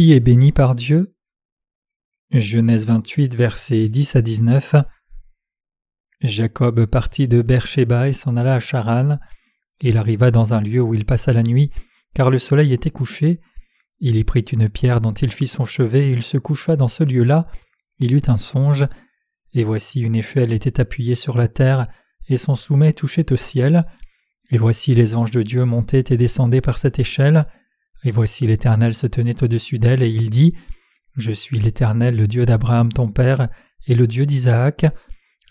Qui 0.00 0.14
est 0.14 0.20
béni 0.20 0.50
par 0.50 0.74
Dieu 0.74 1.14
Genèse 2.30 2.86
28, 2.86 3.34
versets 3.34 3.90
10 3.90 4.16
à 4.16 4.22
19. 4.22 4.76
Jacob 6.22 6.86
partit 6.86 7.28
de 7.28 7.42
Beersheba 7.42 8.08
et 8.08 8.14
s'en 8.14 8.38
alla 8.38 8.54
à 8.54 8.60
Charan. 8.60 9.18
Il 9.82 9.98
arriva 9.98 10.30
dans 10.30 10.54
un 10.54 10.62
lieu 10.62 10.80
où 10.80 10.94
il 10.94 11.04
passa 11.04 11.34
la 11.34 11.42
nuit, 11.42 11.70
car 12.14 12.30
le 12.30 12.38
soleil 12.38 12.72
était 12.72 12.88
couché. 12.88 13.42
Il 13.98 14.16
y 14.16 14.24
prit 14.24 14.40
une 14.40 14.70
pierre 14.70 15.02
dont 15.02 15.12
il 15.12 15.30
fit 15.30 15.46
son 15.46 15.66
chevet, 15.66 16.08
et 16.08 16.12
il 16.12 16.22
se 16.22 16.38
coucha 16.38 16.76
dans 16.76 16.88
ce 16.88 17.04
lieu-là. 17.04 17.46
Il 17.98 18.14
eut 18.14 18.22
un 18.28 18.38
songe, 18.38 18.88
et 19.52 19.64
voici 19.64 20.00
une 20.00 20.16
échelle 20.16 20.54
était 20.54 20.80
appuyée 20.80 21.14
sur 21.14 21.36
la 21.36 21.48
terre, 21.48 21.88
et 22.26 22.38
son 22.38 22.54
sommet 22.54 22.94
touchait 22.94 23.30
au 23.34 23.36
ciel. 23.36 23.84
Et 24.50 24.56
voici 24.56 24.94
les 24.94 25.14
anges 25.14 25.30
de 25.30 25.42
Dieu 25.42 25.66
montaient 25.66 26.04
et 26.08 26.16
descendaient 26.16 26.62
par 26.62 26.78
cette 26.78 26.98
échelle. 26.98 27.46
Et 28.04 28.10
voici 28.10 28.46
l'Éternel 28.46 28.94
se 28.94 29.06
tenait 29.06 29.42
au-dessus 29.42 29.78
d'elle, 29.78 30.02
et 30.02 30.08
il 30.08 30.30
dit 30.30 30.54
Je 31.16 31.32
suis 31.32 31.58
l'Éternel, 31.58 32.16
le 32.16 32.26
Dieu 32.26 32.46
d'Abraham 32.46 32.92
ton 32.92 33.08
père, 33.08 33.48
et 33.86 33.94
le 33.94 34.06
Dieu 34.06 34.26
d'Isaac. 34.26 34.86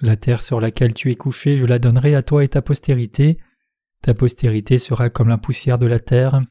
La 0.02 0.16
terre 0.16 0.42
sur 0.42 0.62
laquelle 0.62 0.94
tu 0.94 1.12
es 1.12 1.16
couché, 1.16 1.58
je 1.58 1.66
la 1.66 1.78
donnerai 1.78 2.16
à 2.16 2.24
toi 2.24 2.44
et 2.44 2.48
ta 2.48 2.62
postérité. 2.62 3.38
Ta 4.02 4.14
postérité 4.14 4.80
sera 4.80 5.10
comme 5.10 5.28
la 5.28 5.38
poussière 5.38 5.78
de 5.78 5.86
la 5.86 6.00
terre. 6.00 6.42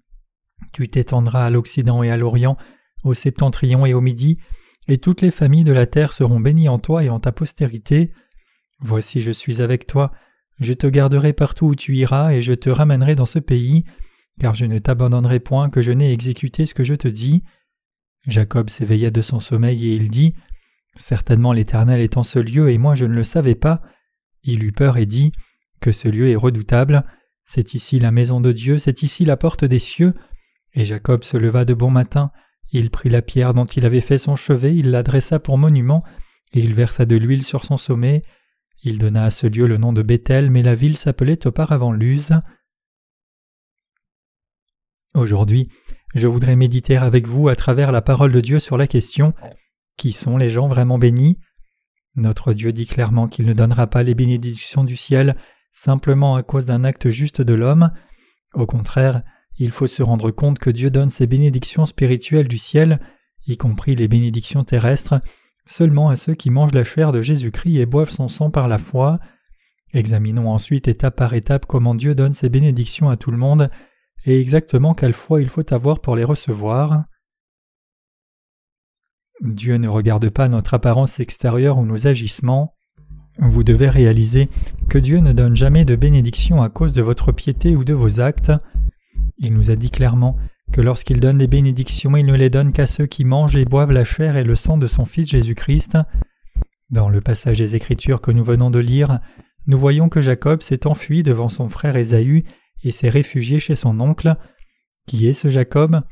Tu 0.73 0.87
t'étendras 0.89 1.47
à 1.47 1.51
l'Occident 1.51 2.03
et 2.03 2.11
à 2.11 2.17
l'Orient, 2.17 2.57
au 3.05 3.15
septentrion 3.15 3.87
et 3.87 3.95
au 3.95 4.01
Midi, 4.01 4.39
et 4.87 4.99
toutes 4.99 5.23
les 5.23 5.31
familles 5.31 5.65
de 5.65 5.73
la 5.73 5.87
terre 5.87 6.13
seront 6.13 6.41
bénies 6.41 6.69
en 6.69 6.79
toi 6.79 7.05
et 7.05 7.09
en 7.09 7.21
ta 7.21 7.33
postérité. 7.33 8.13
Voici 8.81 9.23
je 9.23 9.31
suis 9.31 9.63
avec 9.63 9.87
toi, 9.87 10.13
je 10.61 10.73
te 10.73 10.87
garderai 10.87 11.33
partout 11.33 11.67
où 11.67 11.75
tu 11.75 11.97
iras, 11.97 12.33
et 12.33 12.43
je 12.43 12.53
te 12.53 12.71
ramènerai 12.71 13.15
dans 13.15 13.27
ce 13.27 13.39
pays, 13.39 13.85
car 14.39 14.55
je 14.55 14.67
ne 14.67 14.79
t'abandonnerai 14.79 15.41
point 15.41 15.71
que 15.71 15.83
je 15.83 15.93
n'ai 15.93 16.13
exécuté 16.13 16.67
ce 16.67 16.75
que 16.75 16.85
je 16.85 16.95
te 16.95 17.09
dis. 17.09 17.45
Jacob 18.27 18.71
s'éveilla 18.71 19.11
de 19.11 19.23
son 19.23 19.41
sommeil 19.41 19.89
et 19.89 19.95
il 19.95 20.11
dit 20.11 20.35
Certainement 20.97 21.53
l'Éternel 21.53 22.01
est 22.01 22.17
en 22.17 22.23
ce 22.23 22.39
lieu 22.39 22.71
et 22.71 22.79
moi 22.79 22.95
je 22.95 23.05
ne 23.05 23.15
le 23.15 23.25
savais 23.25 23.55
pas. 23.55 23.83
Il 24.43 24.65
eut 24.65 24.73
peur 24.73 24.97
et 24.97 25.07
dit 25.07 25.33
Que 25.81 25.93
ce 25.93 26.09
lieu 26.09 26.29
est 26.29 26.37
redoutable, 26.37 27.05
c'est 27.47 27.75
ici 27.75 27.99
la 27.99 28.11
maison 28.11 28.41
de 28.41 28.53
Dieu, 28.53 28.79
c'est 28.79 29.03
ici 29.03 29.25
la 29.25 29.37
porte 29.37 29.65
des 29.65 29.79
cieux. 29.79 30.15
Et 30.75 30.85
Jacob 30.85 31.25
se 31.25 31.37
leva 31.37 31.65
de 31.65 31.75
bon 31.75 31.91
matin, 31.91 32.31
il 32.71 32.91
prit 32.91 33.09
la 33.09 33.23
pierre 33.23 33.55
dont 33.55 33.65
il 33.65 33.87
avait 33.87 34.03
fait 34.03 34.19
son 34.19 34.37
chevet, 34.37 34.77
il 34.77 34.91
l'adressa 34.91 35.39
pour 35.39 35.57
monument, 35.57 36.05
et 36.53 36.61
il 36.61 36.75
versa 36.75 37.07
de 37.07 37.17
l'huile 37.17 37.43
sur 37.43 37.65
son 37.65 37.77
sommet. 37.77 38.23
Il 38.83 38.99
donna 38.99 39.25
à 39.25 39.31
ce 39.31 39.47
lieu 39.47 39.67
le 39.67 39.79
nom 39.79 39.93
de 39.93 40.03
Bethel, 40.03 40.51
mais 40.51 40.63
la 40.63 40.75
ville 40.75 40.97
s'appelait 40.97 41.47
auparavant 41.47 41.93
Luz. 41.93 42.33
Aujourd'hui, 45.15 45.69
je 46.15 46.27
voudrais 46.27 46.57
méditer 46.57 46.97
avec 46.97 47.27
vous 47.27 47.49
à 47.49 47.57
travers 47.57 47.93
la 47.93 48.03
parole 48.03 48.31
de 48.31 48.41
Dieu 48.41 48.59
sur 48.59 48.77
la 48.77 48.87
question 48.87 49.33
Qui 49.97 50.13
sont 50.13 50.37
les 50.37 50.51
gens 50.51 50.69
vraiment 50.69 50.99
bénis? 50.99 51.39
Notre 52.15 52.53
Dieu 52.53 52.73
dit 52.73 52.87
clairement 52.87 53.29
qu'il 53.29 53.47
ne 53.47 53.53
donnera 53.53 53.87
pas 53.87 54.03
les 54.03 54.15
bénédictions 54.15 54.85
du 54.85 54.97
ciel 54.97 55.37
simplement 55.73 56.35
à 56.35 56.43
cause 56.43 56.67
d'un 56.67 56.85
acte 56.85 57.09
juste 57.11 57.41
de 57.41 57.55
l'homme. 57.55 57.91
Au 58.53 58.67
contraire, 58.67 59.23
il 59.59 59.71
faut 59.71 59.87
se 59.87 60.03
rendre 60.03 60.31
compte 60.31 60.59
que 60.59 60.71
Dieu 60.71 60.91
donne 60.91 61.11
ses 61.11 61.27
bénédictions 61.27 61.87
spirituelles 61.87 62.49
du 62.49 62.59
ciel, 62.59 63.01
y 63.47 63.57
compris 63.57 63.95
les 63.95 64.09
bénédictions 64.09 64.65
terrestres, 64.65 65.21
seulement 65.67 66.11
à 66.11 66.17
ceux 66.17 66.35
qui 66.35 66.51
mangent 66.51 66.75
la 66.75 66.85
chair 66.85 67.13
de 67.13 67.23
Jésus-Christ 67.23 67.79
et 67.79 67.87
boivent 67.87 68.11
son 68.11 68.29
sang 68.29 68.51
par 68.51 68.69
la 68.69 68.79
foi. 68.79 69.21
Examinons 69.95 70.51
ensuite 70.51 70.89
étape 70.89 71.17
par 71.17 71.33
étape 71.35 71.67
comment 71.67 71.95
Dieu 71.95 72.15
donne 72.15 72.35
ses 72.35 72.49
bénédictions 72.49 73.09
à 73.09 73.17
tout 73.17 73.31
le 73.31 73.39
monde 73.39 73.71
et 74.25 74.41
exactement 74.41 74.95
quelle 74.95 75.15
foi 75.15 75.41
il 75.43 75.49
faut 75.49 75.73
avoir 75.73 76.01
pour 76.01 76.17
les 76.17 76.25
recevoir. 76.25 77.05
Dieu 79.41 79.77
ne 79.77 79.89
regarde 79.89 80.29
pas 80.31 80.49
notre 80.49 80.75
apparence 80.75 81.21
extérieure 81.21 81.79
ou 81.79 81.85
nos 81.85 82.07
agissements. 82.07 82.75
Vous 83.39 83.63
devez 83.63 83.89
réaliser 83.89 84.49
que 84.89 84.99
Dieu 84.99 85.19
ne 85.19 85.33
donne 85.33 85.57
jamais 85.57 85.85
de 85.85 85.95
bénédiction 85.95 86.61
à 86.61 86.69
cause 86.69 86.93
de 86.93 87.03
votre 87.03 87.31
piété 87.31 87.77
ou 87.77 87.85
de 87.85 87.95
vos 87.95 88.21
actes. 88.21 88.53
Il 89.39 89.55
nous 89.55 89.71
a 89.71 89.77
dit 89.77 89.93
clairement 89.93 90.37
que 90.73 90.81
lorsqu'il 90.81 91.21
donne 91.21 91.39
des 91.39 91.47
bénédictions, 91.47 92.17
il 92.17 92.27
ne 92.27 92.35
les 92.35 92.51
donne 92.51 92.73
qu'à 92.73 92.87
ceux 92.87 93.07
qui 93.07 93.25
mangent 93.25 93.57
et 93.57 93.65
boivent 93.65 93.93
la 93.93 94.05
chair 94.05 94.37
et 94.37 94.45
le 94.45 94.57
sang 94.57 94.77
de 94.77 94.89
son 94.89 95.05
Fils 95.05 95.29
Jésus-Christ. 95.29 95.97
Dans 96.91 97.09
le 97.09 97.21
passage 97.21 97.59
des 97.59 97.77
Écritures 97.77 98.21
que 98.21 98.33
nous 98.33 98.45
venons 98.45 98.71
de 98.71 98.81
lire, 98.81 99.21
nous 99.67 99.79
voyons 99.79 100.09
que 100.09 100.21
Jacob 100.21 100.63
s'est 100.63 100.87
enfui 100.87 101.23
devant 101.23 101.49
son 101.49 101.69
frère 101.69 101.97
Ésaü 101.97 102.45
et 102.83 102.91
s'est 102.91 103.09
réfugié 103.09 103.59
chez 103.59 103.75
son 103.75 104.01
oncle. 104.01 104.37
Qui 105.07 105.27
est 105.27 105.33
ce 105.33 105.51
Jacob 105.51 106.03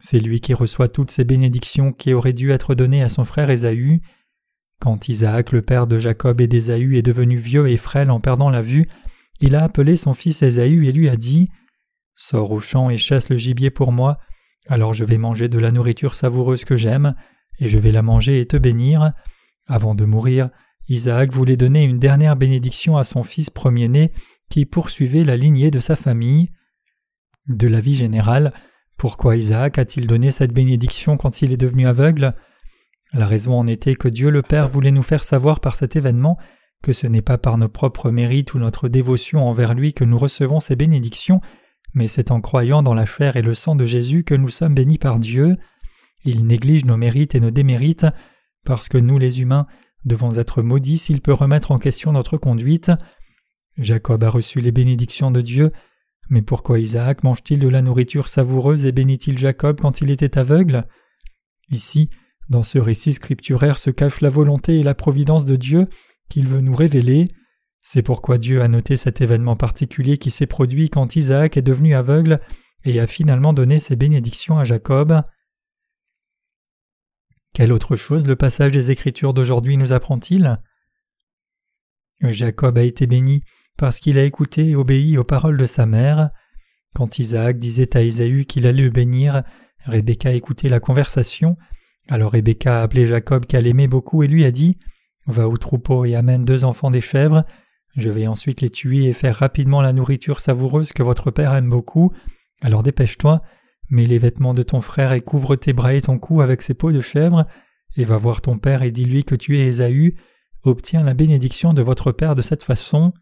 C'est 0.00 0.18
lui 0.18 0.40
qui 0.40 0.54
reçoit 0.54 0.88
toutes 0.88 1.10
ces 1.10 1.24
bénédictions 1.24 1.92
qui 1.92 2.12
auraient 2.14 2.32
dû 2.32 2.50
être 2.50 2.74
données 2.74 3.02
à 3.02 3.08
son 3.08 3.24
frère 3.24 3.50
Ésaü. 3.50 4.00
Quand 4.80 5.08
Isaac, 5.08 5.52
le 5.52 5.62
père 5.62 5.86
de 5.86 5.98
Jacob 5.98 6.40
et 6.40 6.46
d'Ésaü, 6.46 6.96
est 6.96 7.02
devenu 7.02 7.36
vieux 7.36 7.68
et 7.68 7.76
frêle 7.76 8.10
en 8.10 8.20
perdant 8.20 8.50
la 8.50 8.62
vue, 8.62 8.88
il 9.40 9.54
a 9.54 9.62
appelé 9.62 9.96
son 9.96 10.14
fils 10.14 10.42
Ésaü 10.42 10.86
et 10.86 10.92
lui 10.92 11.08
a 11.08 11.16
dit 11.16 11.48
Sors 12.14 12.50
au 12.50 12.60
champ 12.60 12.90
et 12.90 12.96
chasse 12.96 13.28
le 13.28 13.38
gibier 13.38 13.70
pour 13.70 13.92
moi, 13.92 14.18
alors 14.68 14.92
je 14.92 15.04
vais 15.04 15.18
manger 15.18 15.48
de 15.48 15.58
la 15.58 15.72
nourriture 15.72 16.14
savoureuse 16.14 16.64
que 16.64 16.76
j'aime, 16.76 17.14
et 17.58 17.68
je 17.68 17.78
vais 17.78 17.92
la 17.92 18.02
manger 18.02 18.40
et 18.40 18.46
te 18.46 18.56
bénir. 18.56 19.12
Avant 19.66 19.94
de 19.94 20.04
mourir, 20.04 20.50
Isaac 20.88 21.32
voulait 21.32 21.56
donner 21.56 21.84
une 21.84 21.98
dernière 21.98 22.36
bénédiction 22.36 22.96
à 22.96 23.04
son 23.04 23.22
fils 23.22 23.48
premier-né 23.48 24.12
qui 24.50 24.66
poursuivait 24.66 25.24
la 25.24 25.36
lignée 25.36 25.70
de 25.70 25.80
sa 25.80 25.96
famille. 25.96 26.50
De 27.46 27.68
la 27.68 27.80
vie 27.80 27.94
générale, 27.94 28.52
pourquoi 28.98 29.36
Isaac 29.36 29.78
a-t-il 29.78 30.06
donné 30.06 30.30
cette 30.30 30.52
bénédiction 30.52 31.16
quand 31.16 31.40
il 31.40 31.52
est 31.52 31.56
devenu 31.56 31.86
aveugle? 31.86 32.34
La 33.12 33.26
raison 33.26 33.54
en 33.54 33.66
était 33.66 33.94
que 33.94 34.08
Dieu 34.08 34.30
le 34.30 34.42
Père 34.42 34.68
voulait 34.68 34.90
nous 34.90 35.02
faire 35.02 35.24
savoir 35.24 35.60
par 35.60 35.74
cet 35.74 35.96
événement 35.96 36.36
que 36.82 36.92
ce 36.92 37.06
n'est 37.06 37.22
pas 37.22 37.38
par 37.38 37.58
nos 37.58 37.68
propres 37.68 38.10
mérites 38.10 38.54
ou 38.54 38.58
notre 38.58 38.88
dévotion 38.88 39.48
envers 39.48 39.74
lui 39.74 39.92
que 39.92 40.04
nous 40.04 40.18
recevons 40.18 40.60
ces 40.60 40.76
bénédictions, 40.76 41.40
mais 41.94 42.08
c'est 42.08 42.30
en 42.30 42.40
croyant 42.40 42.82
dans 42.82 42.94
la 42.94 43.04
chair 43.04 43.36
et 43.36 43.42
le 43.42 43.54
sang 43.54 43.74
de 43.74 43.84
Jésus 43.84 44.24
que 44.24 44.34
nous 44.34 44.48
sommes 44.48 44.74
bénis 44.74 44.98
par 44.98 45.18
Dieu. 45.18 45.56
Il 46.24 46.46
néglige 46.46 46.84
nos 46.84 46.96
mérites 46.96 47.34
et 47.34 47.40
nos 47.40 47.50
démérites, 47.50 48.06
parce 48.64 48.88
que 48.88 48.98
nous 48.98 49.18
les 49.18 49.40
humains 49.40 49.66
devons 50.04 50.36
être 50.36 50.62
maudits 50.62 50.98
s'il 50.98 51.20
peut 51.20 51.32
remettre 51.32 51.70
en 51.72 51.78
question 51.78 52.12
notre 52.12 52.36
conduite. 52.36 52.92
Jacob 53.80 54.22
a 54.24 54.28
reçu 54.28 54.60
les 54.60 54.72
bénédictions 54.72 55.30
de 55.30 55.40
Dieu, 55.40 55.72
mais 56.28 56.42
pourquoi 56.42 56.78
Isaac 56.78 57.24
mange-t-il 57.24 57.58
de 57.58 57.68
la 57.68 57.82
nourriture 57.82 58.28
savoureuse 58.28 58.84
et 58.84 58.92
bénit-il 58.92 59.36
Jacob 59.36 59.80
quand 59.80 60.00
il 60.00 60.10
était 60.10 60.38
aveugle? 60.38 60.86
Ici, 61.70 62.10
dans 62.48 62.62
ce 62.62 62.78
récit 62.78 63.14
scripturaire 63.14 63.78
se 63.78 63.90
cache 63.90 64.20
la 64.20 64.28
volonté 64.28 64.78
et 64.78 64.82
la 64.82 64.94
providence 64.94 65.44
de 65.44 65.56
Dieu 65.56 65.88
qu'il 66.28 66.46
veut 66.46 66.60
nous 66.60 66.74
révéler. 66.74 67.32
C'est 67.80 68.02
pourquoi 68.02 68.38
Dieu 68.38 68.60
a 68.62 68.68
noté 68.68 68.96
cet 68.96 69.20
événement 69.20 69.56
particulier 69.56 70.18
qui 70.18 70.30
s'est 70.30 70.46
produit 70.46 70.90
quand 70.90 71.16
Isaac 71.16 71.56
est 71.56 71.62
devenu 71.62 71.94
aveugle 71.94 72.40
et 72.84 73.00
a 73.00 73.06
finalement 73.06 73.52
donné 73.52 73.80
ses 73.80 73.96
bénédictions 73.96 74.58
à 74.58 74.64
Jacob. 74.64 75.22
Quelle 77.54 77.72
autre 77.72 77.96
chose 77.96 78.26
le 78.26 78.36
passage 78.36 78.72
des 78.72 78.90
Écritures 78.90 79.34
d'aujourd'hui 79.34 79.76
nous 79.76 79.92
apprend-il? 79.92 80.60
Jacob 82.20 82.78
a 82.78 82.82
été 82.82 83.06
béni 83.06 83.42
parce 83.80 83.98
qu'il 83.98 84.18
a 84.18 84.24
écouté 84.24 84.68
et 84.68 84.76
obéi 84.76 85.16
aux 85.16 85.24
paroles 85.24 85.56
de 85.56 85.64
sa 85.64 85.86
mère. 85.86 86.28
Quand 86.94 87.18
Isaac 87.18 87.56
disait 87.56 87.96
à 87.96 88.02
Ésaü 88.02 88.44
qu'il 88.44 88.66
allait 88.66 88.82
le 88.82 88.90
bénir, 88.90 89.42
Rebecca 89.86 90.32
écoutait 90.32 90.68
la 90.68 90.80
conversation. 90.80 91.56
Alors 92.10 92.32
Rebecca 92.32 92.80
a 92.80 92.82
appelé 92.82 93.06
Jacob 93.06 93.46
qu'elle 93.46 93.66
aimait 93.66 93.86
beaucoup 93.86 94.22
et 94.22 94.28
lui 94.28 94.44
a 94.44 94.50
dit 94.50 94.76
Va 95.28 95.48
au 95.48 95.56
troupeau 95.56 96.04
et 96.04 96.14
amène 96.14 96.44
deux 96.44 96.64
enfants 96.64 96.90
des 96.90 97.00
chèvres. 97.00 97.46
Je 97.96 98.10
vais 98.10 98.26
ensuite 98.26 98.60
les 98.60 98.68
tuer 98.68 99.06
et 99.06 99.14
faire 99.14 99.36
rapidement 99.36 99.80
la 99.80 99.94
nourriture 99.94 100.40
savoureuse 100.40 100.92
que 100.92 101.02
votre 101.02 101.30
père 101.30 101.54
aime 101.54 101.70
beaucoup. 101.70 102.12
Alors 102.60 102.82
dépêche-toi, 102.82 103.40
mets 103.88 104.04
les 104.04 104.18
vêtements 104.18 104.52
de 104.52 104.62
ton 104.62 104.82
frère 104.82 105.14
et 105.14 105.22
couvre 105.22 105.56
tes 105.56 105.72
bras 105.72 105.94
et 105.94 106.02
ton 106.02 106.18
cou 106.18 106.42
avec 106.42 106.60
ses 106.60 106.74
peaux 106.74 106.92
de 106.92 107.00
chèvre, 107.00 107.46
et 107.96 108.04
va 108.04 108.18
voir 108.18 108.42
ton 108.42 108.58
père 108.58 108.82
et 108.82 108.90
dis-lui 108.90 109.24
que 109.24 109.34
tu 109.34 109.58
es 109.58 109.68
Ésaü. 109.68 110.16
Obtiens 110.64 111.02
la 111.02 111.14
bénédiction 111.14 111.72
de 111.72 111.80
votre 111.80 112.12
père 112.12 112.34
de 112.34 112.42
cette 112.42 112.62
façon. 112.62 113.14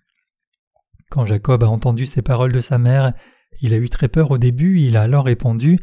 Quand 1.10 1.24
Jacob 1.24 1.64
a 1.64 1.68
entendu 1.68 2.06
ces 2.06 2.22
paroles 2.22 2.52
de 2.52 2.60
sa 2.60 2.78
mère, 2.78 3.12
il 3.60 3.74
a 3.74 3.78
eu 3.78 3.88
très 3.88 4.08
peur 4.08 4.30
au 4.30 4.38
début, 4.38 4.80
il 4.80 4.96
a 4.96 5.02
alors 5.02 5.24
répondu 5.24 5.78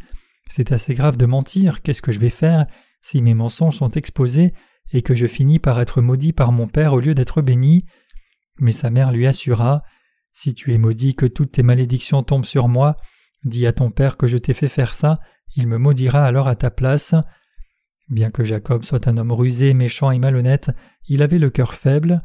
C'est 0.49 0.71
assez 0.71 0.93
grave 0.93 1.17
de 1.17 1.25
mentir, 1.25 1.81
qu'est-ce 1.81 2.01
que 2.01 2.11
je 2.11 2.19
vais 2.19 2.29
faire 2.29 2.65
si 3.01 3.21
mes 3.21 3.33
mensonges 3.33 3.77
sont 3.77 3.89
exposés 3.89 4.53
et 4.91 5.01
que 5.01 5.15
je 5.15 5.27
finis 5.27 5.59
par 5.59 5.79
être 5.79 6.01
maudit 6.01 6.33
par 6.33 6.51
mon 6.51 6.67
père 6.67 6.93
au 6.93 6.99
lieu 6.99 7.15
d'être 7.15 7.41
béni? 7.41 7.85
Mais 8.59 8.71
sa 8.71 8.89
mère 8.89 9.11
lui 9.11 9.27
assura 9.27 9.83
Si 10.33 10.53
tu 10.53 10.73
es 10.73 10.77
maudit, 10.77 11.15
que 11.15 11.25
toutes 11.25 11.53
tes 11.53 11.63
malédictions 11.63 12.23
tombent 12.23 12.45
sur 12.45 12.67
moi, 12.67 12.95
dis 13.43 13.67
à 13.67 13.73
ton 13.73 13.91
père 13.91 14.17
que 14.17 14.27
je 14.27 14.37
t'ai 14.37 14.53
fait 14.53 14.69
faire 14.69 14.93
ça, 14.93 15.19
il 15.55 15.67
me 15.67 15.77
maudira 15.77 16.25
alors 16.25 16.47
à 16.47 16.55
ta 16.55 16.69
place. 16.69 17.15
Bien 18.09 18.29
que 18.29 18.43
Jacob 18.43 18.83
soit 18.83 19.07
un 19.07 19.17
homme 19.17 19.31
rusé, 19.31 19.73
méchant 19.73 20.11
et 20.11 20.19
malhonnête, 20.19 20.71
il 21.07 21.23
avait 21.23 21.39
le 21.39 21.49
cœur 21.49 21.73
faible. 21.73 22.21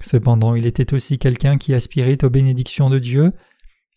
Cependant, 0.00 0.54
il 0.54 0.66
était 0.66 0.94
aussi 0.94 1.18
quelqu'un 1.18 1.58
qui 1.58 1.74
aspirait 1.74 2.24
aux 2.24 2.30
bénédictions 2.30 2.90
de 2.90 2.98
Dieu. 2.98 3.32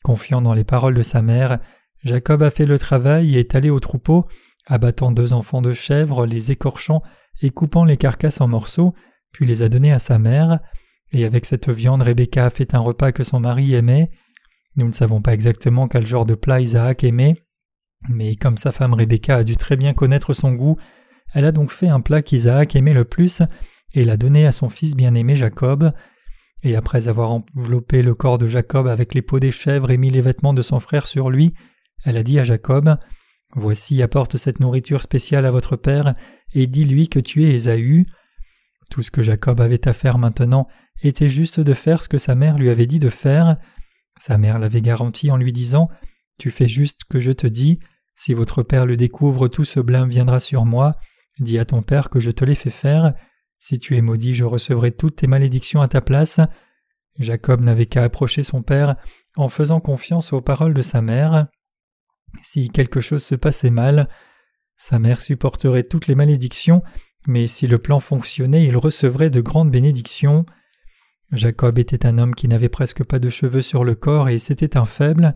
Confiant 0.04 0.42
dans 0.42 0.54
les 0.54 0.64
paroles 0.64 0.94
de 0.94 1.02
sa 1.02 1.22
mère, 1.22 1.60
Jacob 2.04 2.44
a 2.44 2.52
fait 2.52 2.66
le 2.66 2.80
travail 2.80 3.36
et 3.36 3.40
est 3.40 3.56
allé 3.56 3.70
au 3.70 3.80
troupeau 3.80 4.28
abattant 4.68 5.12
deux 5.12 5.34
enfants 5.34 5.62
de 5.62 5.74
chèvre, 5.74 6.26
les 6.26 6.52
écorchant 6.52 7.02
et 7.42 7.50
coupant 7.50 7.86
les 7.86 7.98
carcasses 7.98 8.42
en 8.42 8.48
morceaux, 8.48 8.94
puis 9.32 9.46
les 9.46 9.62
a 9.62 9.70
donnés 9.70 9.92
à 9.92 10.00
sa 10.00 10.20
mère. 10.20 10.60
Et 11.14 11.26
avec 11.26 11.46
cette 11.46 11.70
viande, 11.70 12.02
Rebecca 12.02 12.46
a 12.46 12.50
fait 12.50 12.76
un 12.76 12.80
repas 12.80 13.12
que 13.12 13.24
son 13.24 13.40
mari 13.40 13.74
aimait. 13.74 14.12
Nous 14.76 14.88
ne 14.88 14.94
savons 14.94 15.22
pas 15.22 15.34
exactement 15.34 15.88
quel 15.88 16.06
genre 16.06 16.26
de 16.26 16.36
plat 16.36 16.60
Isaac 16.60 17.04
aimait, 17.04 17.36
mais 18.10 18.36
comme 18.36 18.58
sa 18.58 18.72
femme 18.72 18.94
Rebecca 18.94 19.38
a 19.38 19.44
dû 19.44 19.56
très 19.56 19.78
bien 19.78 19.94
connaître 19.94 20.34
son 20.34 20.54
goût, 20.54 20.78
elle 21.34 21.46
a 21.46 21.52
donc 21.52 21.72
fait 21.72 21.88
un 21.88 22.00
plat 22.00 22.22
qu'Isaac 22.22 22.76
aimait 22.76 22.94
le 22.94 23.06
plus 23.06 23.42
et 23.94 24.04
l'a 24.04 24.18
donné 24.18 24.46
à 24.46 24.52
son 24.52 24.70
fils 24.70 24.96
bien-aimé 24.96 25.36
Jacob. 25.36 25.92
Et 26.64 26.76
après 26.76 27.08
avoir 27.08 27.32
enveloppé 27.32 28.02
le 28.02 28.16
corps 28.16 28.38
de 28.38 28.48
Jacob 28.48 28.88
avec 28.88 29.14
les 29.14 29.22
peaux 29.22 29.40
des 29.40 29.52
chèvres 29.52 29.92
et 29.92 29.98
mis 29.98 30.10
les 30.10 30.22
vêtements 30.22 30.54
de 30.54 30.62
son 30.62 30.80
frère 30.80 31.06
sur 31.06 31.30
lui, 31.30 31.54
elle 32.04 32.18
a 32.18 32.24
dit 32.24 32.40
à 32.40 32.44
Jacob 32.44 32.98
Voici, 33.56 34.02
apporte 34.02 34.38
cette 34.38 34.60
nourriture 34.60 35.02
spéciale 35.02 35.46
à 35.46 35.52
votre 35.52 35.78
père, 35.78 36.14
et 36.54 36.68
dis-lui 36.68 37.08
que 37.08 37.20
tu 37.20 37.46
es 37.46 37.54
Ésaü. 37.54 38.06
Tout 38.90 39.04
ce 39.04 39.12
que 39.12 39.24
Jacob 39.24 39.62
avait 39.62 39.88
à 39.88 39.94
faire 39.94 40.18
maintenant 40.18 40.68
était 41.02 41.30
juste 41.30 41.60
de 41.60 41.74
faire 41.74 42.02
ce 42.02 42.10
que 42.10 42.18
sa 42.18 42.36
mère 42.36 42.58
lui 42.58 42.70
avait 42.70 42.88
dit 42.88 43.00
de 43.00 43.10
faire. 43.10 43.58
Sa 44.20 44.38
mère 44.38 44.60
l'avait 44.60 44.82
garanti 44.82 45.32
en 45.32 45.38
lui 45.38 45.54
disant 45.54 45.90
Tu 46.38 46.52
fais 46.52 46.68
juste 46.68 47.02
ce 47.04 47.10
que 47.10 47.20
je 47.20 47.32
te 47.32 47.48
dis, 47.48 47.80
si 48.18 48.34
votre 48.34 48.64
père 48.64 48.86
le 48.86 48.98
découvre, 48.98 49.48
tout 49.48 49.64
ce 49.64 49.80
blâme 49.80 50.10
viendra 50.10 50.40
sur 50.40 50.66
moi. 50.66 50.96
Dis 51.40 51.60
à 51.60 51.66
ton 51.66 51.84
père 51.84 52.10
que 52.10 52.20
je 52.20 52.32
te 52.32 52.44
l'ai 52.44 52.56
fait 52.56 52.72
faire. 52.72 53.14
Si 53.60 53.80
tu 53.80 53.96
es 53.96 54.02
maudit, 54.02 54.36
je 54.36 54.46
recevrai 54.46 54.92
toutes 54.92 55.18
tes 55.18 55.28
malédictions 55.28 55.82
à 55.82 55.88
ta 55.88 56.02
place. 56.02 56.40
Jacob 57.20 57.64
n'avait 57.64 57.88
qu'à 57.88 58.04
approcher 58.04 58.44
son 58.44 58.62
père 58.62 58.96
en 59.36 59.50
faisant 59.50 59.80
confiance 59.80 60.34
aux 60.34 60.42
paroles 60.42 60.74
de 60.74 60.82
sa 60.82 61.02
mère. 61.02 61.48
Si 62.44 62.70
quelque 62.70 63.02
chose 63.02 63.24
se 63.24 63.36
passait 63.36 63.72
mal, 63.72 64.10
sa 64.78 65.00
mère 65.00 65.22
supporterait 65.22 65.84
toutes 65.84 66.08
les 66.08 66.16
malédictions, 66.16 66.84
mais 67.28 67.48
si 67.48 67.68
le 67.68 67.80
plan 67.80 68.00
fonctionnait, 68.00 68.66
il 68.66 68.78
recevrait 68.78 69.30
de 69.30 69.42
grandes 69.42 69.72
bénédictions. 69.72 70.46
Jacob 71.32 71.80
était 71.80 72.06
un 72.06 72.20
homme 72.20 72.36
qui 72.36 72.48
n'avait 72.48 72.70
presque 72.70 73.04
pas 73.04 73.20
de 73.20 73.30
cheveux 73.30 73.62
sur 73.62 73.84
le 73.84 73.96
corps 73.96 74.30
et 74.30 74.40
c'était 74.40 74.78
un 74.78 74.86
faible. 74.86 75.36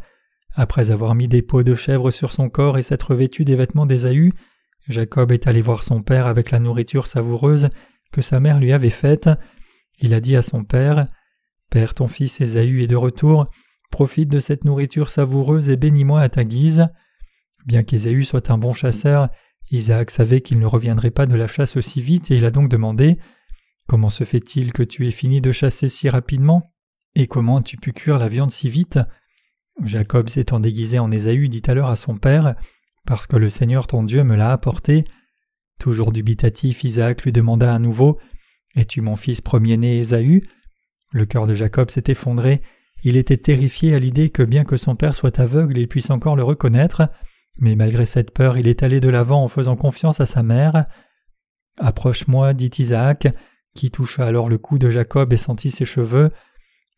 Après 0.54 0.92
avoir 0.92 1.16
mis 1.16 1.28
des 1.28 1.42
peaux 1.42 1.64
de 1.64 1.76
chèvre 1.76 2.12
sur 2.12 2.32
son 2.32 2.50
corps 2.50 2.78
et 2.78 2.82
s'être 2.82 3.16
vêtu 3.16 3.46
des 3.46 3.56
vêtements 3.56 3.86
d'Ésaü, 3.86 4.32
Jacob 4.88 5.32
est 5.32 5.48
allé 5.48 5.62
voir 5.62 5.84
son 5.84 6.02
père 6.02 6.28
avec 6.28 6.52
la 6.52 6.60
nourriture 6.60 7.08
savoureuse 7.08 7.70
que 8.12 8.22
sa 8.22 8.40
mère 8.40 8.60
lui 8.60 8.74
avait 8.74 8.90
faite. 8.90 9.30
Il 10.00 10.14
a 10.14 10.20
dit 10.20 10.36
à 10.36 10.42
son 10.42 10.64
père 10.64 11.08
Père, 11.70 11.94
ton 11.94 12.08
fils 12.08 12.42
Ésaü 12.42 12.84
est 12.84 12.88
de 12.88 12.98
retour, 12.98 13.48
profite 13.92 14.30
de 14.30 14.40
cette 14.40 14.66
nourriture 14.66 15.10
savoureuse 15.10 15.70
et 15.70 15.78
bénis-moi 15.78 16.20
à 16.20 16.28
ta 16.28 16.44
guise. 16.44 16.88
Bien 17.66 17.84
qu'Ésaü 17.84 18.26
soit 18.26 18.52
un 18.52 18.58
bon 18.58 18.74
chasseur, 18.74 19.30
Isaac 19.72 20.12
savait 20.12 20.42
qu'il 20.42 20.60
ne 20.60 20.66
reviendrait 20.66 21.12
pas 21.12 21.26
de 21.26 21.36
la 21.36 21.48
chasse 21.48 21.78
aussi 21.78 22.02
vite 22.02 22.30
et 22.30 22.38
il 22.38 22.46
a 22.46 22.52
donc 22.52 22.70
demandé 22.70 23.18
Comment 23.88 24.10
se 24.10 24.24
fait-il 24.24 24.74
que 24.74 24.84
tu 24.84 25.08
aies 25.08 25.12
fini 25.12 25.42
de 25.42 25.52
chasser 25.52 25.90
si 25.90 26.10
rapidement? 26.10 26.74
Et 27.16 27.28
comment 27.28 27.58
as-tu 27.58 27.78
pu 27.78 27.94
cuire 27.94 28.20
la 28.20 28.28
viande 28.28 28.52
si 28.52 28.70
vite? 28.70 29.00
Jacob 29.84 30.30
s'étant 30.30 30.60
déguisé 30.60 31.00
en 31.00 31.12
Ésaü 31.12 31.48
dit 31.48 31.64
alors 31.68 31.90
à 31.90 31.96
son 31.96 32.18
père 32.18 32.56
Parce 33.06 33.28
que 33.28 33.38
le 33.38 33.50
Seigneur 33.50 33.88
ton 33.88 34.04
Dieu 34.04 34.24
me 34.24 34.36
l'a 34.36 34.52
apporté. 34.52 35.06
Toujours 35.82 36.12
dubitatif, 36.12 36.84
Isaac 36.84 37.24
lui 37.24 37.32
demanda 37.32 37.74
à 37.74 37.80
nouveau 37.80 38.20
Es-tu 38.76 39.02
mon 39.02 39.16
fils 39.16 39.42
premier-né 39.42 40.00
Ésaü? 40.00 40.44
Le 41.12 41.26
cœur 41.26 41.48
de 41.48 41.56
Jacob 41.56 41.90
s'est 41.90 42.04
effondré 42.08 42.62
il 43.04 43.18
était 43.18 43.38
terrifié 43.38 43.96
à 43.96 44.00
l'idée 44.00 44.30
que 44.30 44.44
bien 44.44 44.64
que 44.64 44.78
son 44.78 44.96
père 44.96 45.16
soit 45.16 45.40
aveugle, 45.40 45.78
il 45.78 45.88
puisse 45.88 46.12
encore 46.12 46.36
le 46.36 46.44
reconnaître, 46.44 47.10
mais 47.58 47.76
malgré 47.76 48.06
cette 48.06 48.32
peur, 48.32 48.58
il 48.58 48.68
est 48.68 48.84
allé 48.84 49.00
de 49.00 49.10
l'avant 49.10 49.44
en 49.44 49.48
faisant 49.48 49.76
confiance 49.76 50.20
à 50.20 50.28
sa 50.28 50.44
mère. 50.44 50.86
Approche-moi, 51.80 52.54
dit 52.54 52.70
Isaac, 52.78 53.28
qui 53.74 53.90
toucha 53.90 54.26
alors 54.26 54.50
le 54.50 54.60
cou 54.60 54.78
de 54.78 54.92
Jacob 54.92 55.34
et 55.34 55.38
sentit 55.38 55.72
ses 55.72 55.86
cheveux. 55.86 56.30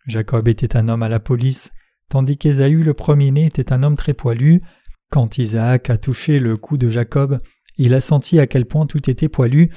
Jacob 0.06 0.50
était 0.50 0.76
un 0.76 0.90
homme 0.90 1.04
à 1.04 1.10
la 1.10 1.22
police, 1.22 1.72
tandis 2.10 2.38
qu'Ésaü 2.38 2.84
le 2.84 2.94
premier-né 2.94 3.46
était 3.46 3.72
un 3.72 3.82
homme 3.84 3.96
très 3.96 4.14
poilu. 4.14 4.62
Quand 5.10 5.38
Isaac 5.38 5.90
a 5.90 5.98
touché 5.98 6.40
le 6.40 6.58
cou 6.58 6.76
de 6.76 6.90
Jacob, 6.90 7.40
il 7.78 7.94
a 7.94 8.02
senti 8.02 8.40
à 8.40 8.48
quel 8.48 8.66
point 8.66 8.86
tout 8.86 9.10
était 9.10 9.30
poilu, 9.30 9.70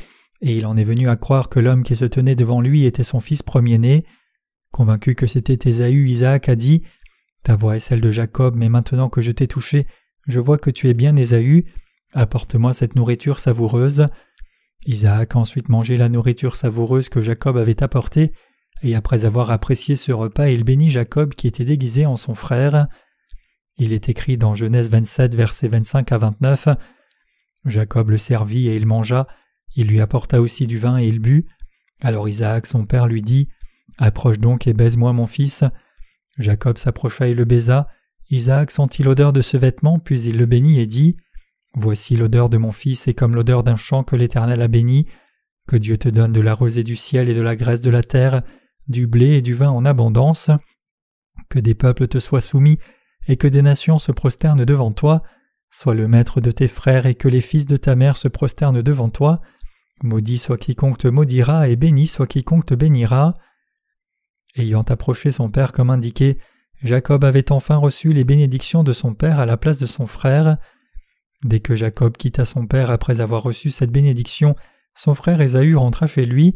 et 0.43 0.57
il 0.57 0.67
en 0.67 0.77
est 0.77 0.85
venu 0.85 1.09
à 1.09 1.17
croire 1.17 1.49
que 1.49 1.61
l'homme 1.61 1.83
qui 1.83 1.97
se 1.97 2.05
tenait 2.05 2.35
devant 2.35 2.61
lui 2.61 2.85
était 2.85 3.03
son 3.03 3.21
fils 3.21 3.43
premier-né. 3.43 4.05
Convaincu 4.73 5.15
que 5.15 5.27
c'était 5.27 5.69
Ésaü, 5.69 6.07
Isaac 6.09 6.49
a 6.49 6.57
dit 6.57 6.83
Ta 7.43 7.57
voix 7.57 7.77
est 7.77 7.81
celle 7.81 8.01
de 8.01 8.11
Jacob, 8.11 8.55
mais 8.57 8.69
maintenant 8.69 9.09
que 9.09 9.23
je 9.23 9.33
t'ai 9.33 9.47
touché, 9.47 9.87
je 10.27 10.41
vois 10.41 10.59
que 10.59 10.71
tu 10.71 10.89
es 10.89 10.95
bien 10.95 11.17
Ésaü. 11.17 11.65
Apporte-moi 12.13 12.73
cette 12.73 12.97
nourriture 12.97 13.41
savoureuse. 13.41 14.09
Isaac 14.85 15.35
a 15.35 15.39
ensuite 15.39 15.69
mangé 15.69 15.97
la 15.97 16.09
nourriture 16.09 16.57
savoureuse 16.57 17.09
que 17.09 17.21
Jacob 17.21 17.57
avait 17.57 17.83
apportée, 17.83 18.33
et 18.83 18.95
après 18.95 19.25
avoir 19.25 19.51
apprécié 19.51 19.97
ce 19.97 20.13
repas, 20.13 20.49
il 20.49 20.65
bénit 20.65 20.91
Jacob 20.91 21.35
qui 21.35 21.47
était 21.47 21.65
déguisé 21.65 22.05
en 22.05 22.17
son 22.17 22.35
frère. 22.35 22.89
Il 23.79 23.93
est 23.93 24.09
écrit 24.09 24.37
dans 24.37 24.55
Genèse 24.55 24.91
27, 24.91 25.35
versets 25.35 25.69
25 25.69 26.13
à 26.13 26.19
29. 26.19 26.69
Jacob 27.67 28.11
le 28.11 28.19
servit 28.19 28.69
et 28.69 28.77
il 28.77 28.87
mangea, 28.87 29.27
il 29.75 29.89
lui 29.89 30.01
apporta 30.01 30.41
aussi 30.41 30.67
du 30.67 30.79
vin 30.79 30.99
et 30.99 31.07
il 31.07 31.19
but. 31.19 31.47
Alors 32.01 32.29
Isaac 32.29 32.67
son 32.67 32.87
père 32.87 33.07
lui 33.07 33.23
dit 33.23 33.49
Approche 33.99 34.39
donc 34.39 34.67
et 34.67 34.73
baise-moi 34.73 35.13
mon 35.13 35.27
fils. 35.27 35.65
Jacob 36.39 36.79
s'approcha 36.79 37.29
et 37.29 37.35
le 37.35 37.45
baisa. 37.45 37.89
Isaac 38.31 38.71
sentit 38.71 39.03
l'odeur 39.03 39.33
de 39.33 39.41
ce 39.41 39.57
vêtement, 39.57 39.99
puis 39.99 40.21
il 40.23 40.37
le 40.37 40.47
bénit 40.47 40.81
et 40.81 40.87
dit 40.87 41.17
Voici 41.75 42.17
l'odeur 42.17 42.49
de 42.49 42.57
mon 42.57 42.73
fils 42.73 43.07
est 43.07 43.15
comme 43.15 43.35
l'odeur 43.35 43.63
d'un 43.63 43.77
champ 43.77 44.03
que 44.03 44.17
l'Éternel 44.17 44.63
a 44.63 44.69
béni. 44.69 45.07
Que 45.69 45.77
Dieu 45.77 45.99
te 45.99 46.09
donne 46.09 46.33
de 46.33 46.41
la 46.41 46.55
rosée 46.55 46.85
du 46.85 46.97
ciel 46.97 47.29
et 47.29 47.35
de 47.35 47.43
la 47.43 47.57
graisse 47.57 47.81
de 47.81 47.91
la 47.91 48.03
terre, 48.03 48.43
du 48.89 49.07
blé 49.07 49.37
et 49.37 49.43
du 49.43 49.55
vin 49.55 49.71
en 49.71 49.85
abondance. 49.85 50.51
Que 51.51 51.59
des 51.59 51.75
peuples 51.75 52.09
te 52.09 52.19
soient 52.19 52.41
soumis 52.41 52.79
et 53.29 53.37
que 53.37 53.49
des 53.49 53.63
nations 53.63 53.99
se 53.99 54.13
prosternent 54.13 54.65
devant 54.65 54.93
toi. 54.93 55.23
Sois 55.79 55.95
le 55.95 56.09
maître 56.09 56.41
de 56.41 56.51
tes 56.51 56.69
frères 56.69 57.05
et 57.05 57.15
que 57.15 57.29
les 57.29 57.43
fils 57.43 57.67
de 57.67 57.77
ta 57.77 57.97
mère 57.97 58.17
se 58.17 58.29
prosternent 58.29 58.81
devant 58.81 59.11
toi. 59.11 59.43
Maudit 60.03 60.39
soit 60.39 60.57
quiconque 60.57 60.97
te 60.97 61.07
maudira 61.07 61.69
et 61.69 61.77
béni 61.77 62.07
soit 62.07 62.27
quiconque 62.27 62.65
te 62.65 62.73
bénira. 62.73 63.35
Ayant 64.57 64.85
approché 64.89 65.31
son 65.31 65.51
père 65.51 65.73
comme 65.73 65.91
indiqué, 65.91 66.39
Jacob 66.83 67.27
avait 67.27 67.53
enfin 67.53 67.77
reçu 67.77 68.15
les 68.15 68.25
bénédictions 68.25 68.85
de 68.85 68.95
son 68.95 69.13
père 69.13 69.39
à 69.39 69.45
la 69.45 69.59
place 69.59 69.77
de 69.77 69.85
son 69.85 70.07
frère. 70.07 70.57
Dès 71.45 71.61
que 71.61 71.75
Jacob 71.75 72.17
quitta 72.17 72.47
son 72.47 72.67
père 72.67 72.91
après 72.91 73.21
avoir 73.21 73.43
reçu 73.43 73.69
cette 73.69 73.93
bénédiction, 73.93 74.57
son 74.95 75.15
frère 75.15 75.43
Ésaü 75.43 75.77
rentra 75.77 76.07
chez 76.07 76.25
lui. 76.25 76.55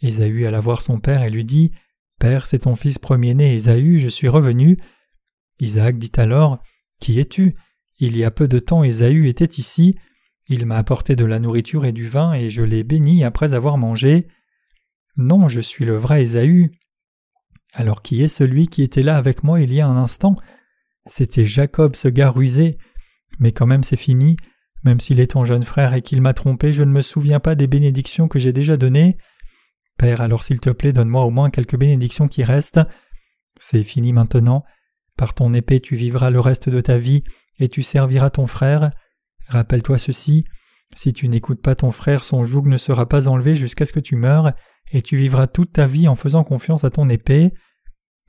Ésaü 0.00 0.46
alla 0.46 0.60
voir 0.60 0.80
son 0.80 1.00
père 1.00 1.22
et 1.22 1.28
lui 1.28 1.44
dit 1.44 1.72
Père, 2.18 2.46
c'est 2.46 2.60
ton 2.60 2.76
fils 2.76 2.98
premier-né 2.98 3.56
Ésaü, 3.56 3.98
je 3.98 4.08
suis 4.08 4.28
revenu. 4.28 4.78
Isaac 5.60 5.98
dit 5.98 6.12
alors 6.16 6.62
Qui 6.98 7.20
es-tu? 7.20 7.56
Il 7.98 8.16
y 8.16 8.24
a 8.24 8.30
peu 8.30 8.48
de 8.48 8.58
temps 8.58 8.84
Ésaü 8.84 9.28
était 9.28 9.44
ici. 9.44 9.96
Il 10.48 10.66
m'a 10.66 10.76
apporté 10.76 11.16
de 11.16 11.24
la 11.24 11.38
nourriture 11.38 11.84
et 11.84 11.92
du 11.92 12.06
vin 12.06 12.32
et 12.32 12.50
je 12.50 12.62
l'ai 12.62 12.84
béni 12.84 13.24
après 13.24 13.54
avoir 13.54 13.78
mangé. 13.78 14.26
Non, 15.16 15.48
je 15.48 15.60
suis 15.60 15.84
le 15.84 15.96
vrai 15.96 16.22
Ésaü, 16.22 16.72
alors 17.74 18.02
qui 18.02 18.22
est 18.22 18.28
celui 18.28 18.68
qui 18.68 18.82
était 18.82 19.02
là 19.02 19.16
avec 19.16 19.42
moi 19.42 19.60
il 19.60 19.72
y 19.72 19.80
a 19.80 19.86
un 19.86 19.96
instant? 19.96 20.36
C'était 21.06 21.44
Jacob 21.44 21.96
ce 21.96 22.08
gars 22.08 22.30
rusé. 22.30 22.78
Mais 23.40 23.52
quand 23.52 23.66
même 23.66 23.82
c'est 23.82 23.96
fini. 23.96 24.36
Même 24.84 25.00
s'il 25.00 25.18
est 25.18 25.32
ton 25.32 25.44
jeune 25.44 25.62
frère 25.62 25.94
et 25.94 26.02
qu'il 26.02 26.20
m'a 26.20 26.34
trompé, 26.34 26.72
je 26.72 26.82
ne 26.82 26.92
me 26.92 27.02
souviens 27.02 27.40
pas 27.40 27.54
des 27.54 27.66
bénédictions 27.66 28.28
que 28.28 28.38
j'ai 28.38 28.52
déjà 28.52 28.76
données. 28.76 29.16
Père, 29.98 30.20
alors 30.20 30.42
s'il 30.42 30.60
te 30.60 30.70
plaît, 30.70 30.92
donne-moi 30.92 31.24
au 31.24 31.30
moins 31.30 31.50
quelques 31.50 31.76
bénédictions 31.76 32.28
qui 32.28 32.44
restent. 32.44 32.80
C'est 33.58 33.82
fini 33.82 34.12
maintenant. 34.12 34.64
Par 35.16 35.34
ton 35.34 35.52
épée 35.52 35.80
tu 35.80 35.96
vivras 35.96 36.30
le 36.30 36.40
reste 36.40 36.68
de 36.68 36.80
ta 36.80 36.96
vie 36.96 37.24
et 37.58 37.68
tu 37.68 37.82
serviras 37.82 38.30
ton 38.30 38.46
frère. 38.46 38.90
Rappelle-toi 39.48 39.98
ceci. 39.98 40.44
Si 40.96 41.12
tu 41.12 41.28
n'écoutes 41.28 41.62
pas 41.62 41.74
ton 41.74 41.90
frère, 41.90 42.24
son 42.24 42.44
joug 42.44 42.66
ne 42.66 42.76
sera 42.76 43.08
pas 43.08 43.28
enlevé 43.28 43.56
jusqu'à 43.56 43.86
ce 43.86 43.92
que 43.92 44.00
tu 44.00 44.16
meures, 44.16 44.52
et 44.92 45.02
tu 45.02 45.16
vivras 45.16 45.46
toute 45.46 45.72
ta 45.72 45.86
vie 45.86 46.08
en 46.08 46.14
faisant 46.14 46.44
confiance 46.44 46.84
à 46.84 46.90
ton 46.90 47.08
épée. 47.08 47.52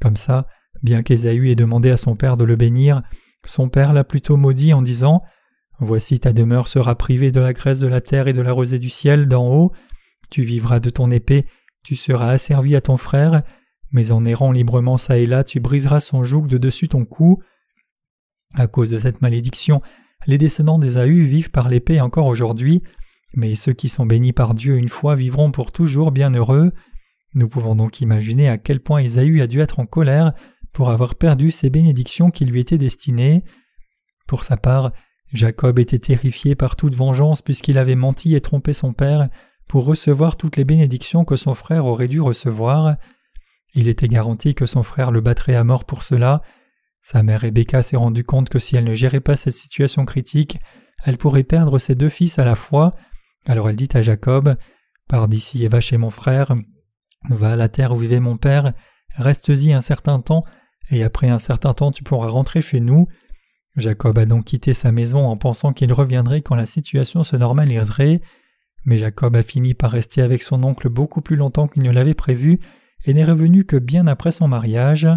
Comme 0.01 0.17
ça, 0.17 0.47
bien 0.81 1.03
qu'Ésaü 1.03 1.49
ait 1.49 1.55
demandé 1.55 1.91
à 1.91 1.97
son 1.97 2.15
père 2.15 2.37
de 2.37 2.43
le 2.43 2.55
bénir, 2.55 3.01
son 3.45 3.69
père 3.69 3.93
l'a 3.93 4.03
plutôt 4.03 4.37
maudit 4.37 4.73
en 4.73 4.81
disant 4.81 5.21
Voici 5.79 6.19
ta 6.19 6.33
demeure 6.33 6.67
sera 6.67 6.95
privée 6.95 7.31
de 7.31 7.41
la 7.41 7.53
graisse 7.53 7.79
de 7.79 7.87
la 7.87 8.01
terre 8.01 8.27
et 8.27 8.33
de 8.33 8.41
la 8.41 8.53
rosée 8.53 8.79
du 8.79 8.89
ciel 8.89 9.27
d'en 9.27 9.47
haut, 9.47 9.71
tu 10.29 10.41
vivras 10.41 10.79
de 10.79 10.89
ton 10.89 11.11
épée, 11.11 11.45
tu 11.83 11.95
seras 11.95 12.29
asservi 12.29 12.75
à 12.75 12.81
ton 12.81 12.97
frère, 12.97 13.43
mais 13.91 14.11
en 14.11 14.25
errant 14.25 14.51
librement 14.51 14.97
çà 14.97 15.17
et 15.17 15.25
là, 15.25 15.43
tu 15.43 15.59
briseras 15.59 15.99
son 15.99 16.23
joug 16.23 16.47
de 16.47 16.57
dessus 16.57 16.87
ton 16.87 17.05
cou. 17.05 17.41
À 18.55 18.67
cause 18.67 18.89
de 18.89 18.97
cette 18.97 19.21
malédiction, 19.21 19.81
les 20.27 20.37
descendants 20.37 20.79
d'Ésaü 20.79 21.23
vivent 21.23 21.51
par 21.51 21.69
l'épée 21.69 21.99
encore 21.99 22.27
aujourd'hui, 22.27 22.81
mais 23.35 23.55
ceux 23.55 23.73
qui 23.73 23.89
sont 23.89 24.05
bénis 24.05 24.33
par 24.33 24.53
Dieu 24.53 24.77
une 24.77 24.89
fois 24.89 25.15
vivront 25.15 25.51
pour 25.51 25.71
toujours 25.71 26.11
bien 26.11 26.33
heureux. 26.33 26.71
Nous 27.33 27.49
pouvons 27.49 27.75
donc 27.75 27.99
imaginer 27.99 28.47
à 28.47 28.57
quel 28.57 28.79
point 28.79 28.99
Ésaü 28.99 29.41
a 29.41 29.47
dû 29.47 29.59
être 29.59 29.79
en 29.79 29.85
colère 29.85 30.33
pour 30.71 30.89
avoir 30.89 31.15
perdu 31.15 31.51
ces 31.51 31.69
bénédictions 31.69 32.31
qui 32.31 32.45
lui 32.45 32.61
étaient 32.61 32.77
destinées. 32.77 33.43
Pour 34.25 34.45
sa 34.45 34.55
part, 34.55 34.91
Jacob 35.33 35.79
était 35.79 35.99
terrifié 35.99 36.55
par 36.55 36.77
toute 36.77 36.95
vengeance 36.95 37.41
puisqu'il 37.41 37.77
avait 37.77 37.95
menti 37.95 38.35
et 38.35 38.41
trompé 38.41 38.71
son 38.71 38.93
père 38.93 39.27
pour 39.67 39.85
recevoir 39.85 40.37
toutes 40.37 40.55
les 40.55 40.63
bénédictions 40.63 41.25
que 41.25 41.35
son 41.35 41.55
frère 41.55 41.85
aurait 41.85 42.07
dû 42.07 42.21
recevoir. 42.21 42.95
Il 43.73 43.89
était 43.89 44.07
garanti 44.07 44.55
que 44.55 44.65
son 44.65 44.83
frère 44.83 45.11
le 45.11 45.19
battrait 45.19 45.55
à 45.55 45.63
mort 45.65 45.83
pour 45.83 46.03
cela. 46.03 46.41
Sa 47.05 47.21
mère 47.21 47.41
Rebecca 47.41 47.83
s'est 47.83 47.97
rendue 47.97 48.23
compte 48.23 48.49
que 48.49 48.57
si 48.57 48.75
elle 48.75 48.83
ne 48.83 48.95
gérait 48.95 49.19
pas 49.19 49.35
cette 49.35 49.53
situation 49.53 50.05
critique, 50.05 50.57
elle 51.03 51.19
pourrait 51.19 51.43
perdre 51.43 51.77
ses 51.77 51.93
deux 51.93 52.09
fils 52.09 52.39
à 52.39 52.45
la 52.45 52.55
fois. 52.55 52.95
Alors 53.45 53.69
elle 53.69 53.75
dit 53.75 53.89
à 53.93 54.01
Jacob 54.01 54.55
Pars 55.07 55.27
d'ici 55.27 55.63
et 55.63 55.67
va 55.67 55.81
chez 55.81 55.97
mon 55.97 56.09
frère. 56.09 56.55
Va 57.29 57.51
à 57.51 57.55
la 57.55 57.69
terre 57.69 57.91
où 57.91 57.99
vivait 57.99 58.19
mon 58.19 58.37
père, 58.37 58.73
reste-y 59.17 59.71
un 59.71 59.81
certain 59.81 60.19
temps, 60.19 60.41
et 60.89 61.03
après 61.03 61.29
un 61.29 61.37
certain 61.37 61.73
temps 61.73 61.91
tu 61.91 62.03
pourras 62.03 62.29
rentrer 62.29 62.61
chez 62.61 62.79
nous. 62.79 63.07
Jacob 63.75 64.17
a 64.17 64.25
donc 64.25 64.45
quitté 64.45 64.73
sa 64.73 64.91
maison 64.91 65.27
en 65.27 65.37
pensant 65.37 65.73
qu'il 65.73 65.93
reviendrait 65.93 66.41
quand 66.41 66.55
la 66.55 66.65
situation 66.65 67.23
se 67.23 67.35
normaliserait, 67.35 68.21
mais 68.83 68.97
Jacob 68.97 69.35
a 69.35 69.43
fini 69.43 69.75
par 69.75 69.91
rester 69.91 70.23
avec 70.23 70.41
son 70.41 70.63
oncle 70.63 70.89
beaucoup 70.89 71.21
plus 71.21 71.35
longtemps 71.35 71.67
qu'il 71.67 71.83
ne 71.83 71.91
l'avait 71.91 72.15
prévu 72.15 72.59
et 73.03 73.13
n'est 73.13 73.25
revenu 73.25 73.63
que 73.63 73.77
bien 73.77 74.07
après 74.07 74.31
son 74.31 74.47
mariage. 74.47 75.07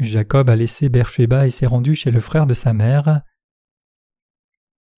Jacob 0.00 0.50
a 0.50 0.56
laissé 0.56 0.88
Bercheba 0.88 1.46
et 1.46 1.50
s'est 1.50 1.66
rendu 1.66 1.94
chez 1.94 2.10
le 2.10 2.20
frère 2.20 2.46
de 2.46 2.54
sa 2.54 2.72
mère. 2.72 3.22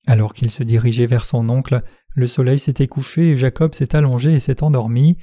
Alors 0.07 0.35
qu'il 0.35 0.51
se 0.51 0.63
dirigeait 0.63 1.07
vers 1.07 1.25
son 1.25 1.49
oncle, 1.49 1.83
le 2.15 2.27
soleil 2.27 2.59
s'était 2.59 2.89
couché 2.89 3.31
et 3.31 3.37
Jacob 3.37 3.75
s'est 3.75 3.95
allongé 3.95 4.33
et 4.33 4.41
s'est 4.41 4.63
endormi. 4.63 5.17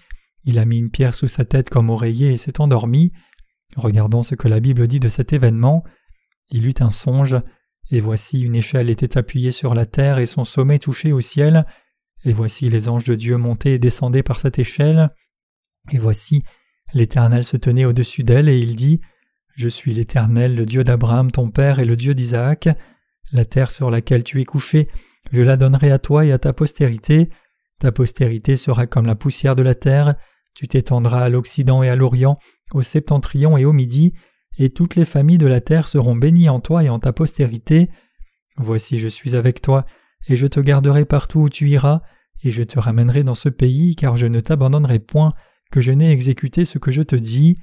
Il 0.46 0.58
a 0.58 0.66
mis 0.66 0.78
une 0.78 0.90
pierre 0.90 1.16
sous 1.16 1.28
sa 1.28 1.46
tête 1.46 1.70
comme 1.70 1.90
oreiller 1.90 2.32
et 2.32 2.38
s'est 2.38 2.62
endormi. 2.62 3.12
Regardons 3.76 4.24
ce 4.24 4.36
que 4.36 4.48
la 4.48 4.60
Bible 4.60 4.88
dit 4.88 5.00
de 5.00 5.10
cet 5.10 5.34
événement. 5.34 5.84
Il 6.50 6.66
eut 6.66 6.80
un 6.80 6.92
songe, 6.92 7.38
et 7.92 8.02
voici 8.02 8.42
une 8.42 8.56
échelle 8.56 8.90
était 8.90 9.18
appuyée 9.18 9.52
sur 9.52 9.76
la 9.76 9.86
terre 9.86 10.20
et 10.20 10.26
son 10.26 10.46
sommet 10.46 10.80
touché 10.80 11.12
au 11.12 11.22
ciel, 11.22 11.66
et 12.24 12.34
voici 12.34 12.70
les 12.70 12.90
anges 12.90 13.04
de 13.04 13.16
Dieu 13.16 13.38
montaient 13.38 13.74
et 13.74 13.80
descendaient 13.80 14.24
par 14.24 14.40
cette 14.40 14.60
échelle, 14.60 15.10
et 15.92 15.98
voici 15.98 16.44
l'Éternel 16.94 17.44
se 17.44 17.58
tenait 17.58 17.86
au-dessus 17.86 18.24
d'elle, 18.24 18.50
et 18.50 18.58
il 18.58 18.76
dit 18.76 19.02
Je 19.60 19.68
suis 19.68 19.94
l'Éternel, 19.94 20.56
le 20.56 20.66
Dieu 20.66 20.86
d'Abraham 20.86 21.32
ton 21.32 21.52
père 21.52 21.80
et 21.80 21.86
le 21.86 21.98
Dieu 21.98 22.16
d'Isaac. 22.16 22.70
La 23.34 23.44
terre 23.44 23.72
sur 23.72 23.92
laquelle 23.92 24.24
tu 24.24 24.40
es 24.40 24.46
couché, 24.46 24.88
je 25.34 25.42
la 25.42 25.58
donnerai 25.58 25.92
à 25.92 26.00
toi 26.00 26.26
et 26.26 26.32
à 26.32 26.38
ta 26.38 26.54
postérité. 26.54 27.30
Ta 27.78 27.92
postérité 27.92 28.56
sera 28.56 28.88
comme 28.88 29.06
la 29.06 29.16
poussière 29.16 29.58
de 29.58 29.62
la 29.62 29.76
terre, 29.76 30.16
tu 30.54 30.70
t'étendras 30.70 31.26
à 31.26 31.28
l'Occident 31.28 31.84
et 31.84 31.90
à 31.90 31.98
l'Orient, 31.98 32.40
au 32.74 32.84
septentrion 32.84 33.58
et 33.58 33.66
au 33.66 33.74
midi, 33.74 34.14
et 34.58 34.70
toutes 34.70 34.96
les 34.96 35.04
familles 35.04 35.38
de 35.38 35.48
la 35.48 35.60
terre 35.60 35.90
seront 35.90 36.16
bénies 36.16 36.48
en 36.48 36.62
toi 36.62 36.86
et 36.86 36.90
en 36.90 37.00
ta 37.00 37.12
postérité. 37.12 37.90
Voici 38.56 38.98
je 38.98 39.10
suis 39.10 39.36
avec 39.36 39.62
toi, 39.62 39.86
et 40.30 40.38
je 40.38 40.48
te 40.48 40.62
garderai 40.62 41.04
partout 41.04 41.42
où 41.42 41.50
tu 41.50 41.68
iras, 41.68 42.00
et 42.46 42.54
je 42.54 42.64
te 42.64 42.80
ramènerai 42.80 43.24
dans 43.24 43.36
ce 43.36 43.50
pays, 43.50 43.98
car 43.98 44.16
je 44.16 44.26
ne 44.26 44.40
t'abandonnerai 44.40 45.00
point, 45.00 45.34
que 45.70 45.82
je 45.82 45.92
n'ai 45.92 46.14
exécuté 46.14 46.64
ce 46.64 46.78
que 46.78 46.92
je 46.92 47.02
te 47.02 47.18
dis. 47.18 47.58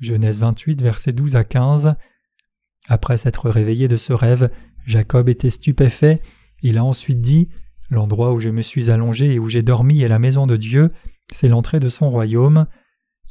Genèse 0.00 0.40
28, 0.40 0.82
versets 0.82 1.12
12 1.12 1.36
à 1.36 1.44
15. 1.44 1.94
Après 2.88 3.16
s'être 3.16 3.48
réveillé 3.48 3.88
de 3.88 3.96
ce 3.96 4.12
rêve, 4.12 4.50
Jacob 4.86 5.28
était 5.28 5.50
stupéfait. 5.50 6.20
Il 6.62 6.78
a 6.78 6.84
ensuite 6.84 7.20
dit 7.20 7.48
L'endroit 7.90 8.32
où 8.32 8.40
je 8.40 8.48
me 8.48 8.62
suis 8.62 8.90
allongé 8.90 9.34
et 9.34 9.38
où 9.38 9.48
j'ai 9.48 9.62
dormi 9.62 10.02
est 10.02 10.08
la 10.08 10.18
maison 10.18 10.46
de 10.46 10.56
Dieu, 10.56 10.90
c'est 11.32 11.48
l'entrée 11.48 11.80
de 11.80 11.88
son 11.88 12.10
royaume. 12.10 12.66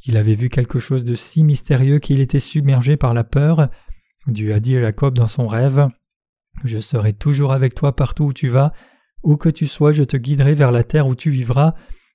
Il 0.06 0.16
avait 0.16 0.34
vu 0.34 0.48
quelque 0.48 0.78
chose 0.78 1.04
de 1.04 1.14
si 1.14 1.44
mystérieux 1.44 1.98
qu'il 1.98 2.20
était 2.20 2.40
submergé 2.40 2.96
par 2.96 3.14
la 3.14 3.24
peur. 3.24 3.68
Dieu 4.26 4.54
a 4.54 4.60
dit 4.60 4.76
à 4.76 4.80
Jacob 4.80 5.14
dans 5.14 5.26
son 5.26 5.46
rêve 5.46 5.88
Je 6.64 6.78
serai 6.78 7.12
toujours 7.12 7.52
avec 7.52 7.74
toi 7.74 7.96
partout 7.96 8.24
où 8.24 8.32
tu 8.32 8.48
vas, 8.48 8.72
où 9.22 9.36
que 9.36 9.48
tu 9.48 9.66
sois, 9.66 9.92
je 9.92 10.02
te 10.02 10.16
guiderai 10.16 10.54
vers 10.54 10.72
la 10.72 10.84
terre 10.84 11.06
où 11.06 11.14
tu 11.14 11.30
vivras, 11.30 11.74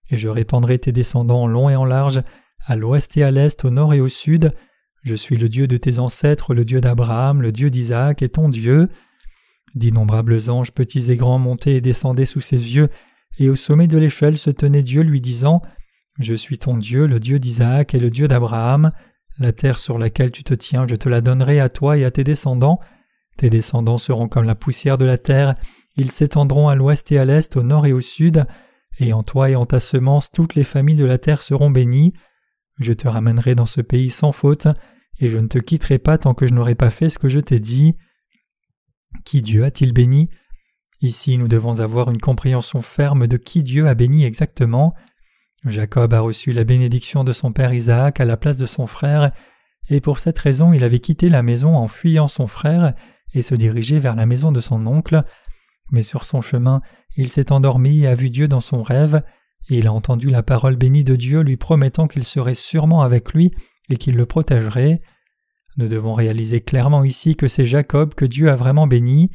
et 0.10 0.18
je 0.18 0.30
répandrai 0.30 0.80
tes 0.80 0.92
descendants 0.92 1.44
en 1.44 1.48
long 1.48 1.70
et 1.70 1.76
en 1.76 1.86
large, 1.86 2.22
à 2.66 2.76
l'ouest 2.76 3.16
et 3.18 3.24
à 3.24 3.32
l'est, 3.32 3.64
au 3.66 3.70
nord 3.70 3.94
et 3.94 4.02
au 4.02 4.10
sud. 4.10 4.54
Je 5.04 5.16
suis 5.16 5.38
le 5.38 5.50
Dieu 5.50 5.68
de 5.68 5.78
tes 5.78 6.00
ancêtres, 6.00 6.54
le 6.54 6.66
Dieu 6.66 6.82
d'Abraham, 6.82 7.42
le 7.42 7.52
Dieu 7.52 7.70
d'Isaac 7.70 8.22
et 8.22 8.30
ton 8.30 8.50
Dieu. 8.50 8.90
D'innombrables 9.76 10.50
anges, 10.50 10.72
petits 10.72 11.12
et 11.12 11.16
grands, 11.16 11.40
montaient 11.40 11.76
et 11.76 11.82
descendaient 11.82 12.26
sous 12.26 12.42
ses 12.42 12.76
yeux, 12.76 12.90
et 13.38 13.50
au 13.50 13.56
sommet 13.56 13.88
de 13.88 13.98
l'échelle 13.98 14.38
se 14.38 14.50
tenait 14.50 14.84
Dieu 14.84 15.02
lui 15.02 15.22
disant 15.22 15.62
Je 16.20 16.34
suis 16.34 16.58
ton 16.58 16.78
Dieu, 16.78 17.08
le 17.08 17.20
Dieu 17.20 17.40
d'Isaac 17.40 17.94
et 17.94 18.00
le 18.00 18.10
Dieu 18.10 18.28
d'Abraham. 18.28 18.92
La 19.38 19.54
terre 19.54 19.80
sur 19.80 19.98
laquelle 19.98 20.32
tu 20.32 20.44
te 20.44 20.54
tiens, 20.54 20.86
je 20.88 20.96
te 20.96 21.08
la 21.08 21.22
donnerai 21.22 21.60
à 21.60 21.70
toi 21.70 21.98
et 21.98 22.04
à 22.04 22.12
tes 22.12 22.24
descendants. 22.26 22.80
Tes 23.38 23.50
descendants 23.50 23.98
seront 23.98 24.28
comme 24.28 24.44
la 24.44 24.56
poussière 24.56 24.98
de 24.98 25.06
la 25.06 25.18
terre, 25.18 25.56
ils 25.96 26.12
s'étendront 26.12 26.68
à 26.68 26.76
l'ouest 26.76 27.12
et 27.12 27.20
à 27.20 27.26
l'est, 27.26 27.56
au 27.56 27.64
nord 27.64 27.86
et 27.86 27.94
au 27.94 28.02
sud, 28.02 28.46
et 29.00 29.14
en 29.14 29.24
toi 29.24 29.50
et 29.50 29.56
en 29.56 29.66
ta 29.66 29.80
semence 29.80 30.32
toutes 30.32 30.56
les 30.56 30.64
familles 30.64 30.96
de 30.96 31.06
la 31.06 31.18
terre 31.18 31.42
seront 31.42 31.70
bénies. 31.70 32.14
Je 32.80 32.94
te 32.94 33.08
ramènerai 33.08 33.56
dans 33.56 33.66
ce 33.66 33.82
pays 33.82 34.10
sans 34.10 34.32
faute, 34.32 34.68
et 35.20 35.30
je 35.30 35.38
ne 35.38 35.48
te 35.48 35.60
quitterai 35.60 36.00
pas 36.00 36.18
tant 36.18 36.34
que 36.34 36.48
je 36.48 36.54
n'aurai 36.54 36.76
pas 36.76 36.90
fait 36.90 37.10
ce 37.10 37.20
que 37.20 37.30
je 37.30 37.40
t'ai 37.40 37.60
dit. 37.60 37.96
Qui 39.26 39.42
Dieu 39.42 39.66
a-t-il 39.66 39.94
béni? 39.94 40.30
Ici 41.02 41.38
nous 41.38 41.48
devons 41.48 41.80
avoir 41.80 42.10
une 42.10 42.20
compréhension 42.20 42.82
ferme 42.82 43.28
de 43.28 43.38
qui 43.38 43.64
Dieu 43.64 43.88
a 43.88 43.96
béni 43.96 44.26
exactement. 44.26 44.94
Jacob 45.66 46.14
a 46.14 46.20
reçu 46.22 46.54
la 46.54 46.64
bénédiction 46.64 47.24
de 47.24 47.34
son 47.34 47.52
père 47.52 47.74
Isaac 47.74 48.20
à 48.20 48.26
la 48.26 48.38
place 48.38 48.58
de 48.58 48.66
son 48.66 48.88
frère, 48.88 49.32
et 49.90 50.00
pour 50.02 50.20
cette 50.20 50.38
raison 50.38 50.72
il 50.74 50.84
avait 50.84 51.00
quitté 51.00 51.30
la 51.30 51.44
maison 51.44 51.76
en 51.76 51.88
fuyant 51.88 52.28
son 52.28 52.48
frère 52.48 52.94
et 53.34 53.42
se 53.42 53.56
dirigeait 53.56 54.00
vers 54.00 54.16
la 54.16 54.26
maison 54.26 54.52
de 54.52 54.62
son 54.62 54.86
oncle. 54.88 55.24
Mais 55.92 56.04
sur 56.04 56.24
son 56.24 56.42
chemin, 56.42 56.82
il 57.18 57.30
s'est 57.30 57.52
endormi 57.52 58.02
et 58.02 58.08
a 58.08 58.16
vu 58.16 58.30
Dieu 58.30 58.48
dans 58.48 58.62
son 58.62 58.84
rêve, 58.84 59.22
il 59.78 59.88
a 59.88 59.94
entendu 59.94 60.30
la 60.30 60.44
parole 60.44 60.76
bénie 60.76 61.04
de 61.04 61.16
Dieu 61.16 61.42
lui 61.42 61.58
promettant 61.58 62.08
qu'il 62.08 62.24
serait 62.24 62.56
sûrement 62.56 63.02
avec 63.02 63.34
lui 63.34 63.52
et 63.90 63.98
qu'il 63.98 64.16
le 64.16 64.26
protégerait. 64.26 65.02
Nous 65.78 65.88
devons 65.88 66.14
réaliser 66.14 66.62
clairement 66.62 67.04
ici 67.04 67.36
que 67.36 67.48
c'est 67.48 67.66
Jacob 67.66 68.16
que 68.16 68.26
Dieu 68.26 68.50
a 68.50 68.56
vraiment 68.56 68.88
béni. 68.88 69.30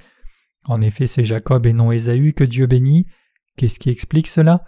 En 0.67 0.81
effet, 0.81 1.07
c'est 1.07 1.25
Jacob 1.25 1.67
et 1.67 1.73
non 1.73 1.93
Ésaü 1.93 2.33
que 2.33 2.45
Dieu 2.45 2.67
bénit. 2.67 3.07
Qu'est-ce 3.57 3.79
qui 3.79 3.91
explique 3.91 4.27
cela? 4.27 4.65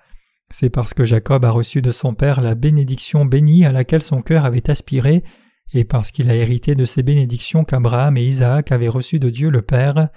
C'est 0.50 0.70
parce 0.70 0.94
que 0.94 1.04
Jacob 1.04 1.44
a 1.44 1.50
reçu 1.50 1.82
de 1.82 1.90
son 1.90 2.14
père 2.14 2.40
la 2.40 2.54
bénédiction 2.54 3.24
bénie 3.24 3.64
à 3.64 3.72
laquelle 3.72 4.02
son 4.02 4.22
cœur 4.22 4.44
avait 4.44 4.70
aspiré, 4.70 5.24
et 5.72 5.84
parce 5.84 6.12
qu'il 6.12 6.30
a 6.30 6.36
hérité 6.36 6.76
de 6.76 6.84
ces 6.84 7.02
bénédictions 7.02 7.64
qu'Abraham 7.64 8.16
et 8.16 8.24
Isaac 8.24 8.70
avaient 8.70 8.86
reçues 8.88 9.18
de 9.18 9.30
Dieu 9.30 9.50
le 9.50 9.62
Père. 9.62 10.08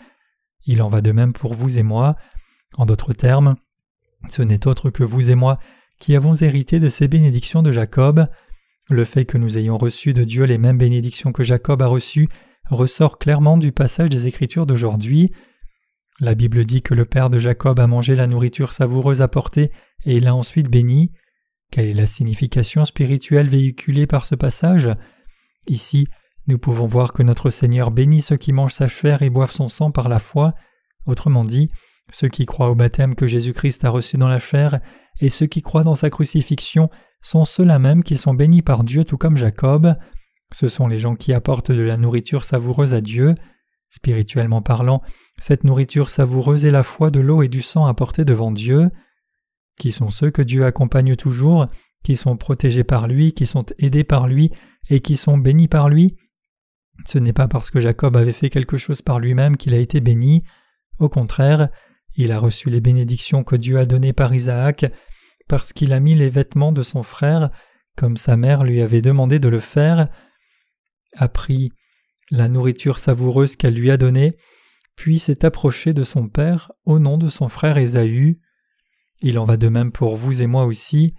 Il 0.65 0.84
en 0.84 0.89
va 0.89 1.01
de 1.01 1.12
même 1.12 1.34
pour 1.34 1.56
vous 1.56 1.79
et 1.79 1.84
moi. 1.84 2.15
En 2.77 2.86
d'autres 2.86 3.13
termes, 3.13 3.56
ce 4.28 4.42
n'est 4.42 4.68
autre 4.68 4.90
que 4.90 5.04
vous 5.04 5.30
et 5.30 5.36
moi 5.36 5.60
qui 6.00 6.16
avons 6.16 6.34
hérité 6.34 6.80
de 6.80 6.90
ces 6.90 7.08
bénédictions 7.08 7.62
de 7.62 7.72
Jacob. 7.72 8.28
Le 8.90 9.06
fait 9.06 9.26
que 9.26 9.38
nous 9.38 9.58
ayons 9.58 9.78
reçu 9.78 10.14
de 10.14 10.24
Dieu 10.24 10.46
les 10.46 10.58
mêmes 10.58 10.78
bénédictions 10.78 11.32
que 11.32 11.44
Jacob 11.44 11.82
a 11.82 11.88
reçues 11.88 12.30
ressort 12.70 13.18
clairement 13.18 13.58
du 13.58 13.72
passage 13.72 14.10
des 14.10 14.28
Écritures 14.28 14.66
d'aujourd'hui. 14.66 15.32
La 16.20 16.36
Bible 16.36 16.66
dit 16.66 16.82
que 16.82 16.94
le 16.94 17.06
père 17.06 17.30
de 17.30 17.40
Jacob 17.40 17.80
a 17.80 17.88
mangé 17.88 18.16
la 18.16 18.28
nourriture 18.28 18.74
savoureuse 18.74 19.22
apportée 19.22 19.72
et 20.06 20.20
l'a 20.20 20.36
ensuite 20.36 20.70
béni. 20.70 21.12
Quelle 21.72 21.88
est 21.88 21.94
la 21.94 22.08
signification 22.08 22.84
spirituelle 22.86 23.48
véhiculée 23.48 24.08
par 24.08 24.26
ce 24.26 24.36
passage? 24.36 24.90
Ici, 25.68 26.08
nous 26.48 26.58
pouvons 26.58 26.88
voir 26.88 27.14
que 27.14 27.24
notre 27.24 27.52
Seigneur 27.52 27.92
bénit 27.92 28.22
ceux 28.22 28.38
qui 28.38 28.54
mangent 28.54 28.74
sa 28.74 28.88
chair 28.88 29.22
et 29.22 29.30
boivent 29.30 29.52
son 29.52 29.68
sang 29.68 29.92
par 29.92 30.10
la 30.10 30.20
foi, 30.20 30.56
autrement 31.06 31.46
dit, 31.46 31.70
ceux 32.12 32.28
qui 32.28 32.46
croient 32.46 32.70
au 32.70 32.75
baptême 32.75 33.16
que 33.16 33.28
Jésus-Christ 33.28 33.84
a 33.86 33.89
reçu 33.89 34.18
dans 34.18 34.28
la 34.28 34.39
chair 34.39 34.80
et 35.20 35.30
ceux 35.30 35.46
qui 35.46 35.62
croient 35.62 35.84
dans 35.84 35.96
sa 35.96 36.10
crucifixion 36.10 36.89
sont 37.22 37.46
ceux-là 37.46 37.80
même 37.80 38.04
qui 38.04 38.18
sont 38.18 38.34
bénis 38.34 38.62
par 38.62 38.84
Dieu 38.84 39.04
tout 39.04 39.18
comme 39.18 39.38
Jacob. 39.38 39.96
Ce 40.51 40.68
sont 40.68 40.88
les 40.88 40.98
gens 40.98 41.16
qui 41.16 41.34
apportent 41.34 41.72
de 41.72 41.82
la 41.82 41.98
nourriture 41.98 42.44
savoureuse 42.44 42.94
à 42.94 43.01
Dieu. 43.01 43.36
Spirituellement 43.89 44.62
parlant, 44.62 45.01
cette 45.39 45.63
nourriture 45.63 46.10
savoureuse 46.10 46.66
est 46.66 46.72
la 46.72 46.84
foi 46.84 47.12
de 47.12 47.20
l'eau 47.20 47.44
et 47.44 47.50
du 47.50 47.62
sang 47.62 47.86
apportés 47.86 48.25
devant 48.25 48.51
Dieu. 48.51 48.89
Qui 49.80 49.92
sont 49.92 50.10
ceux 50.10 50.32
que 50.32 50.42
Dieu 50.42 50.66
accompagne 50.66 51.16
toujours, 51.16 51.68
qui 52.04 52.18
sont 52.18 52.38
protégés 52.38 52.84
par 52.84 53.08
lui, 53.08 53.34
qui 53.34 53.46
sont 53.46 53.66
aidés 53.78 54.04
par 54.04 54.28
lui 54.28 54.51
et 54.89 55.00
qui 55.01 55.18
sont 55.18 55.38
bénis 55.38 55.68
par 55.68 55.89
lui? 55.89 56.18
Ce 57.06 57.18
n'est 57.18 57.34
pas 57.34 57.48
parce 57.48 57.72
que 57.72 57.80
Jacob 57.80 58.18
avait 58.18 58.34
fait 58.34 58.50
quelque 58.50 58.78
chose 58.78 59.01
par 59.01 59.20
lui-même 59.20 59.58
qu'il 59.58 59.74
a 59.74 59.78
été 59.78 60.01
béni. 60.01 60.44
Au 61.00 61.10
contraire, 61.10 61.70
il 62.16 62.32
a 62.32 62.39
reçu 62.39 62.70
les 62.70 62.82
bénédictions 62.82 63.44
que 63.44 63.56
Dieu 63.56 63.78
a 63.78 63.86
données 63.86 64.13
par 64.13 64.34
Isaac 64.34 64.86
parce 65.48 65.74
qu'il 65.74 65.94
a 65.94 66.00
mis 66.00 66.13
les 66.13 66.30
vêtements 66.30 66.72
de 66.72 66.84
son 66.84 67.04
frère 67.04 67.50
comme 68.00 68.16
sa 68.16 68.38
mère 68.38 68.63
lui 68.63 68.82
avait 68.82 69.01
demandé 69.01 69.39
de 69.39 69.50
le 69.50 69.60
faire, 69.60 70.08
a 71.18 71.28
pris 71.28 71.74
la 72.32 72.48
nourriture 72.48 72.98
savoureuse 72.98 73.58
qu'elle 73.58 73.74
lui 73.74 73.92
a 73.92 73.98
donnée, 73.98 74.38
puis 74.96 75.20
s'est 75.20 75.44
approché 75.44 75.92
de 75.92 76.04
son 76.04 76.30
père 76.30 76.72
au 76.86 76.98
nom 76.98 77.18
de 77.18 77.28
son 77.28 77.50
frère 77.50 77.78
Ésaü. 77.78 78.39
Il 79.22 79.38
en 79.38 79.44
va 79.44 79.58
de 79.58 79.68
même 79.68 79.92
pour 79.92 80.16
vous 80.16 80.42
et 80.42 80.48
moi 80.48 80.63
aussi. 80.63 81.13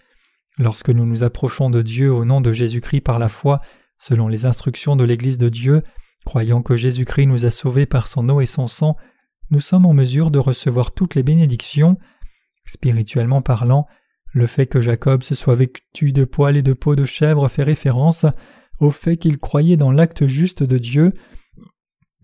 Lorsque 0.56 0.88
nous 0.88 1.04
nous 1.04 1.23
approchons 1.23 1.68
de 1.68 1.82
Dieu 1.82 2.11
au 2.11 2.25
nom 2.25 2.40
de 2.40 2.50
Jésus-Christ 2.50 3.02
par 3.02 3.18
la 3.18 3.28
foi, 3.28 3.61
selon 3.99 4.26
les 4.26 4.47
instructions 4.47 4.97
de 4.97 5.04
l'Église 5.04 5.37
de 5.37 5.50
Dieu, 5.50 5.82
croyant 6.25 6.62
que 6.62 6.76
Jésus-Christ 6.76 7.26
nous 7.26 7.44
a 7.44 7.50
sauvés 7.50 7.85
par 7.85 8.06
son 8.06 8.26
eau 8.30 8.40
et 8.40 8.47
son 8.47 8.68
sang, 8.68 8.97
nous 9.50 9.61
sommes 9.61 9.87
en 9.87 9.92
mesure 9.92 10.30
de 10.30 10.38
recevoir 10.38 10.92
toutes 10.92 11.14
les 11.14 11.23
bénédictions. 11.23 11.99
Spirituellement 12.64 13.42
parlant, 13.42 13.87
le 14.33 14.47
fait 14.47 14.66
que 14.66 14.80
Jacob 14.80 15.23
se 15.23 15.35
soit 15.35 15.57
vêtu 15.57 16.12
de 16.12 16.25
poils 16.25 16.57
et 16.57 16.62
de 16.62 16.73
peau 16.73 16.95
de 16.95 17.04
chèvre 17.04 17.49
fait 17.49 17.62
référence 17.62 18.26
au 18.78 18.90
fait 18.90 19.16
qu'il 19.16 19.38
croyait 19.38 19.76
dans 19.76 19.90
l'acte 19.90 20.26
juste 20.26 20.62
de 20.62 20.78
Dieu 20.78 21.12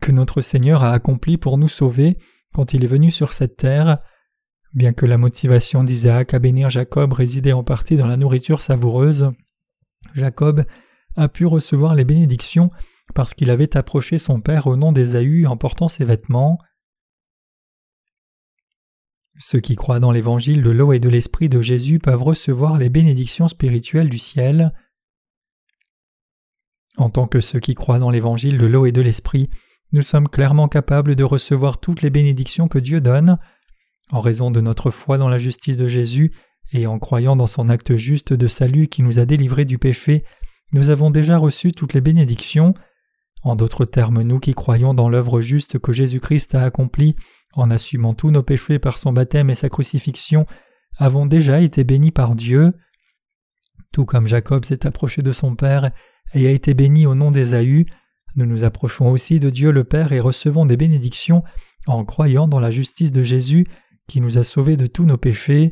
que 0.00 0.12
notre 0.12 0.40
Seigneur 0.40 0.84
a 0.84 0.92
accompli 0.92 1.36
pour 1.36 1.58
nous 1.58 1.68
sauver 1.68 2.16
quand 2.54 2.74
il 2.74 2.84
est 2.84 2.88
venu 2.88 3.10
sur 3.10 3.32
cette 3.32 3.56
terre. 3.56 3.98
Bien 4.72 4.92
que 4.92 5.06
la 5.06 5.18
motivation 5.18 5.84
d'Isaac 5.84 6.34
à 6.34 6.38
bénir 6.38 6.70
Jacob 6.70 7.12
résidait 7.12 7.52
en 7.52 7.64
partie 7.64 7.96
dans 7.96 8.06
la 8.06 8.16
nourriture 8.16 8.60
savoureuse, 8.60 9.32
Jacob 10.14 10.64
a 11.16 11.28
pu 11.28 11.46
recevoir 11.46 11.94
les 11.94 12.04
bénédictions 12.04 12.70
parce 13.14 13.34
qu'il 13.34 13.50
avait 13.50 13.76
approché 13.76 14.18
son 14.18 14.40
père 14.40 14.66
au 14.66 14.76
nom 14.76 14.92
d'Ésaü 14.92 15.46
en 15.46 15.56
portant 15.56 15.88
ses 15.88 16.04
vêtements. 16.04 16.58
Ceux 19.38 19.60
qui 19.60 19.76
croient 19.76 20.00
dans 20.00 20.12
l'évangile 20.12 20.62
de 20.62 20.70
l'eau 20.70 20.92
et 20.92 21.00
de 21.00 21.10
l'esprit 21.10 21.50
de 21.50 21.60
Jésus 21.60 21.98
peuvent 21.98 22.22
recevoir 22.22 22.78
les 22.78 22.88
bénédictions 22.88 23.48
spirituelles 23.48 24.08
du 24.08 24.18
ciel. 24.18 24.72
En 26.96 27.10
tant 27.10 27.26
que 27.26 27.40
ceux 27.40 27.60
qui 27.60 27.74
croient 27.74 27.98
dans 27.98 28.10
l'évangile 28.10 28.56
de 28.56 28.66
l'eau 28.66 28.86
et 28.86 28.92
de 28.92 29.02
l'esprit, 29.02 29.50
nous 29.92 30.00
sommes 30.00 30.28
clairement 30.28 30.68
capables 30.68 31.14
de 31.14 31.24
recevoir 31.24 31.78
toutes 31.78 32.00
les 32.00 32.08
bénédictions 32.08 32.66
que 32.66 32.78
Dieu 32.78 33.02
donne. 33.02 33.38
En 34.10 34.20
raison 34.20 34.50
de 34.50 34.62
notre 34.62 34.90
foi 34.90 35.18
dans 35.18 35.28
la 35.28 35.38
justice 35.38 35.76
de 35.76 35.88
Jésus 35.88 36.32
et 36.72 36.86
en 36.86 36.98
croyant 36.98 37.36
dans 37.36 37.46
son 37.46 37.68
acte 37.68 37.94
juste 37.96 38.32
de 38.32 38.48
salut 38.48 38.88
qui 38.88 39.02
nous 39.02 39.18
a 39.18 39.26
délivrés 39.26 39.66
du 39.66 39.76
péché, 39.76 40.24
nous 40.72 40.88
avons 40.88 41.10
déjà 41.10 41.36
reçu 41.36 41.72
toutes 41.72 41.92
les 41.92 42.00
bénédictions. 42.00 42.72
En 43.42 43.54
d'autres 43.54 43.84
termes, 43.84 44.22
nous 44.22 44.40
qui 44.40 44.54
croyons 44.54 44.94
dans 44.94 45.10
l'œuvre 45.10 45.42
juste 45.42 45.78
que 45.78 45.92
Jésus-Christ 45.92 46.54
a 46.54 46.62
accomplie 46.62 47.16
en 47.54 47.70
assumant 47.70 48.14
tous 48.14 48.30
nos 48.30 48.42
péchés 48.42 48.78
par 48.78 48.98
son 48.98 49.12
baptême 49.12 49.50
et 49.50 49.54
sa 49.54 49.68
crucifixion, 49.68 50.46
avons 50.98 51.26
déjà 51.26 51.60
été 51.60 51.84
bénis 51.84 52.12
par 52.12 52.34
Dieu. 52.34 52.72
Tout 53.92 54.04
comme 54.04 54.26
Jacob 54.26 54.64
s'est 54.64 54.86
approché 54.86 55.22
de 55.22 55.32
son 55.32 55.56
Père 55.56 55.90
et 56.34 56.46
a 56.46 56.50
été 56.50 56.74
béni 56.74 57.06
au 57.06 57.14
nom 57.14 57.30
d'Ésaü, 57.30 57.86
nous 58.36 58.44
nous 58.44 58.64
approchons 58.64 59.10
aussi 59.10 59.40
de 59.40 59.48
Dieu 59.48 59.70
le 59.70 59.84
Père 59.84 60.12
et 60.12 60.20
recevons 60.20 60.66
des 60.66 60.76
bénédictions 60.76 61.42
en 61.86 62.04
croyant 62.04 62.46
dans 62.46 62.60
la 62.60 62.70
justice 62.70 63.10
de 63.10 63.24
Jésus 63.24 63.66
qui 64.06 64.20
nous 64.20 64.36
a 64.36 64.44
sauvés 64.44 64.76
de 64.76 64.86
tous 64.86 65.06
nos 65.06 65.16
péchés. 65.16 65.70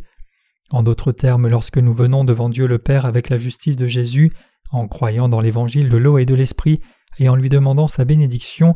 En 0.71 0.83
d'autres 0.83 1.13
termes, 1.13 1.47
lorsque 1.47 1.77
nous 1.77 1.93
venons 1.93 2.25
devant 2.25 2.49
Dieu 2.49 2.67
le 2.67 2.79
Père 2.79 3.05
avec 3.05 3.29
la 3.29 3.37
justice 3.37 3.77
de 3.77 3.87
Jésus, 3.87 4.33
en 4.71 4.89
croyant 4.89 5.29
dans 5.29 5.43
l'évangile 5.43 5.91
de 5.91 5.97
l'eau 5.99 6.17
et 6.17 6.25
de 6.25 6.35
l'esprit, 6.35 6.81
et 7.19 7.29
en 7.29 7.37
lui 7.37 7.51
demandant 7.51 7.87
sa 7.87 8.07
bénédiction, 8.07 8.75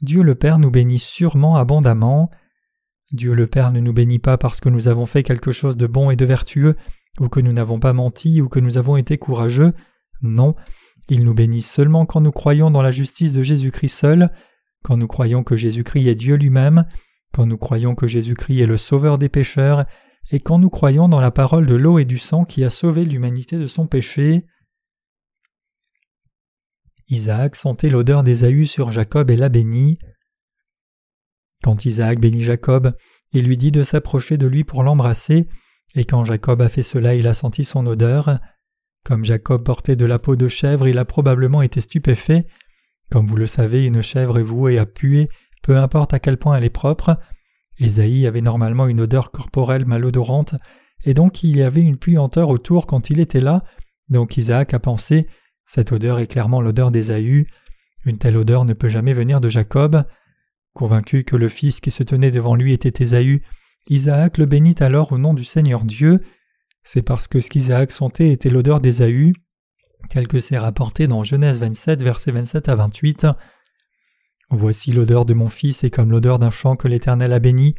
Dieu 0.00 0.22
le 0.22 0.34
Père 0.34 0.58
nous 0.58 0.70
bénit 0.70 0.98
sûrement 0.98 1.56
abondamment. 1.56 2.30
Dieu 3.12 3.34
le 3.34 3.46
Père 3.46 3.72
ne 3.72 3.80
nous 3.80 3.92
bénit 3.92 4.18
pas 4.18 4.38
parce 4.38 4.60
que 4.60 4.68
nous 4.68 4.88
avons 4.88 5.06
fait 5.06 5.22
quelque 5.22 5.52
chose 5.52 5.76
de 5.76 5.86
bon 5.86 6.10
et 6.10 6.16
de 6.16 6.24
vertueux, 6.24 6.76
ou 7.20 7.28
que 7.28 7.40
nous 7.40 7.52
n'avons 7.52 7.80
pas 7.80 7.92
menti, 7.92 8.40
ou 8.40 8.48
que 8.48 8.60
nous 8.60 8.78
avons 8.78 8.96
été 8.96 9.18
courageux. 9.18 9.72
Non, 10.22 10.54
il 11.08 11.24
nous 11.24 11.34
bénit 11.34 11.62
seulement 11.62 12.06
quand 12.06 12.20
nous 12.20 12.32
croyons 12.32 12.70
dans 12.70 12.82
la 12.82 12.90
justice 12.90 13.32
de 13.32 13.42
Jésus-Christ 13.42 13.88
seul, 13.88 14.30
quand 14.84 14.96
nous 14.96 15.08
croyons 15.08 15.42
que 15.42 15.56
Jésus-Christ 15.56 16.06
est 16.06 16.14
Dieu 16.14 16.36
lui-même, 16.36 16.84
quand 17.32 17.46
nous 17.46 17.58
croyons 17.58 17.94
que 17.94 18.06
Jésus-Christ 18.06 18.60
est 18.60 18.66
le 18.66 18.76
Sauveur 18.76 19.18
des 19.18 19.28
pécheurs, 19.28 19.84
et 20.30 20.40
quand 20.40 20.58
nous 20.58 20.70
croyons 20.70 21.08
dans 21.08 21.20
la 21.20 21.30
parole 21.30 21.66
de 21.66 21.74
l'eau 21.74 21.98
et 21.98 22.04
du 22.04 22.18
sang 22.18 22.44
qui 22.44 22.62
a 22.62 22.70
sauvé 22.70 23.04
l'humanité 23.04 23.58
de 23.58 23.66
son 23.66 23.86
péché. 23.86 24.44
Isaac 27.10 27.56
sentait 27.56 27.88
l'odeur 27.88 28.22
d'Ésaü 28.22 28.66
sur 28.66 28.90
Jacob 28.90 29.30
et 29.30 29.36
l'a 29.36 29.48
béni. 29.48 29.98
Quand 31.62 31.84
Isaac 31.84 32.20
bénit 32.20 32.44
Jacob, 32.44 32.94
il 33.32 33.46
lui 33.46 33.56
dit 33.56 33.72
de 33.72 33.82
s'approcher 33.82 34.36
de 34.36 34.46
lui 34.46 34.64
pour 34.64 34.82
l'embrasser, 34.82 35.48
et 35.94 36.04
quand 36.04 36.24
Jacob 36.24 36.60
a 36.60 36.68
fait 36.68 36.82
cela, 36.82 37.14
il 37.14 37.26
a 37.26 37.34
senti 37.34 37.64
son 37.64 37.86
odeur. 37.86 38.38
Comme 39.04 39.24
Jacob 39.24 39.64
portait 39.64 39.96
de 39.96 40.04
la 40.04 40.18
peau 40.18 40.36
de 40.36 40.48
chèvre, 40.48 40.86
il 40.86 40.98
a 40.98 41.04
probablement 41.04 41.62
été 41.62 41.80
stupéfait. 41.80 42.46
Comme 43.10 43.26
vous 43.26 43.36
le 43.36 43.46
savez, 43.46 43.86
une 43.86 44.02
chèvre 44.02 44.38
est 44.38 44.42
vouée 44.42 44.78
à 44.78 44.84
puer, 44.84 45.28
peu 45.62 45.78
importe 45.78 46.12
à 46.12 46.18
quel 46.18 46.36
point 46.36 46.56
elle 46.56 46.64
est 46.64 46.70
propre. 46.70 47.18
Ésaïe 47.78 48.26
avait 48.26 48.42
normalement 48.42 48.86
une 48.86 49.00
odeur 49.00 49.30
corporelle 49.30 49.86
malodorante, 49.86 50.56
et 51.04 51.14
donc 51.14 51.42
il 51.42 51.56
y 51.56 51.62
avait 51.62 51.80
une 51.80 51.96
puanteur 51.96 52.50
autour 52.50 52.86
quand 52.86 53.08
il 53.08 53.20
était 53.20 53.40
là, 53.40 53.64
donc 54.08 54.36
Isaac 54.36 54.74
a 54.74 54.78
pensé 54.78 55.26
Cette 55.68 55.92
odeur 55.92 56.18
est 56.18 56.26
clairement 56.26 56.62
l'odeur 56.62 56.90
d'Ésaü. 56.90 57.46
Une 58.06 58.18
telle 58.18 58.38
odeur 58.38 58.64
ne 58.64 58.72
peut 58.72 58.88
jamais 58.88 59.12
venir 59.12 59.40
de 59.40 59.50
Jacob. 59.50 60.04
Convaincu 60.72 61.24
que 61.24 61.36
le 61.36 61.48
fils 61.48 61.80
qui 61.80 61.90
se 61.90 62.02
tenait 62.02 62.30
devant 62.30 62.54
lui 62.54 62.72
était 62.72 63.04
Ésaü, 63.04 63.42
Isaac 63.88 64.38
le 64.38 64.46
bénit 64.46 64.76
alors 64.80 65.12
au 65.12 65.18
nom 65.18 65.34
du 65.34 65.44
Seigneur 65.44 65.84
Dieu, 65.84 66.20
c'est 66.82 67.02
parce 67.02 67.28
que 67.28 67.40
ce 67.40 67.50
qu'Isaac 67.50 67.92
sentait 67.92 68.30
était 68.30 68.48
l'odeur 68.48 68.80
d'Ésaü, 68.80 69.34
tel 70.08 70.26
que 70.26 70.40
c'est 70.40 70.56
rapporté 70.56 71.06
dans 71.06 71.22
Genèse 71.22 71.58
27, 71.58 72.02
versets 72.02 72.32
27 72.32 72.68
à 72.70 72.74
28. 72.76 73.26
Voici 74.50 74.92
l'odeur 74.92 75.26
de 75.26 75.34
mon 75.34 75.48
fils 75.48 75.84
est 75.84 75.90
comme 75.90 76.10
l'odeur 76.10 76.38
d'un 76.38 76.50
champ 76.50 76.76
que 76.76 76.88
l'Éternel 76.88 77.34
a 77.34 77.38
béni. 77.38 77.74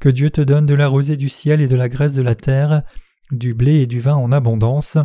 Que 0.00 0.10
Dieu 0.10 0.28
te 0.28 0.42
donne 0.42 0.66
de 0.66 0.74
la 0.74 0.88
rosée 0.88 1.16
du 1.16 1.30
ciel 1.30 1.62
et 1.62 1.68
de 1.68 1.76
la 1.76 1.88
graisse 1.88 2.12
de 2.12 2.20
la 2.20 2.34
terre, 2.34 2.82
du 3.30 3.54
blé 3.54 3.80
et 3.80 3.86
du 3.86 4.00
vin 4.00 4.16
en 4.16 4.32
abondance. 4.32 4.98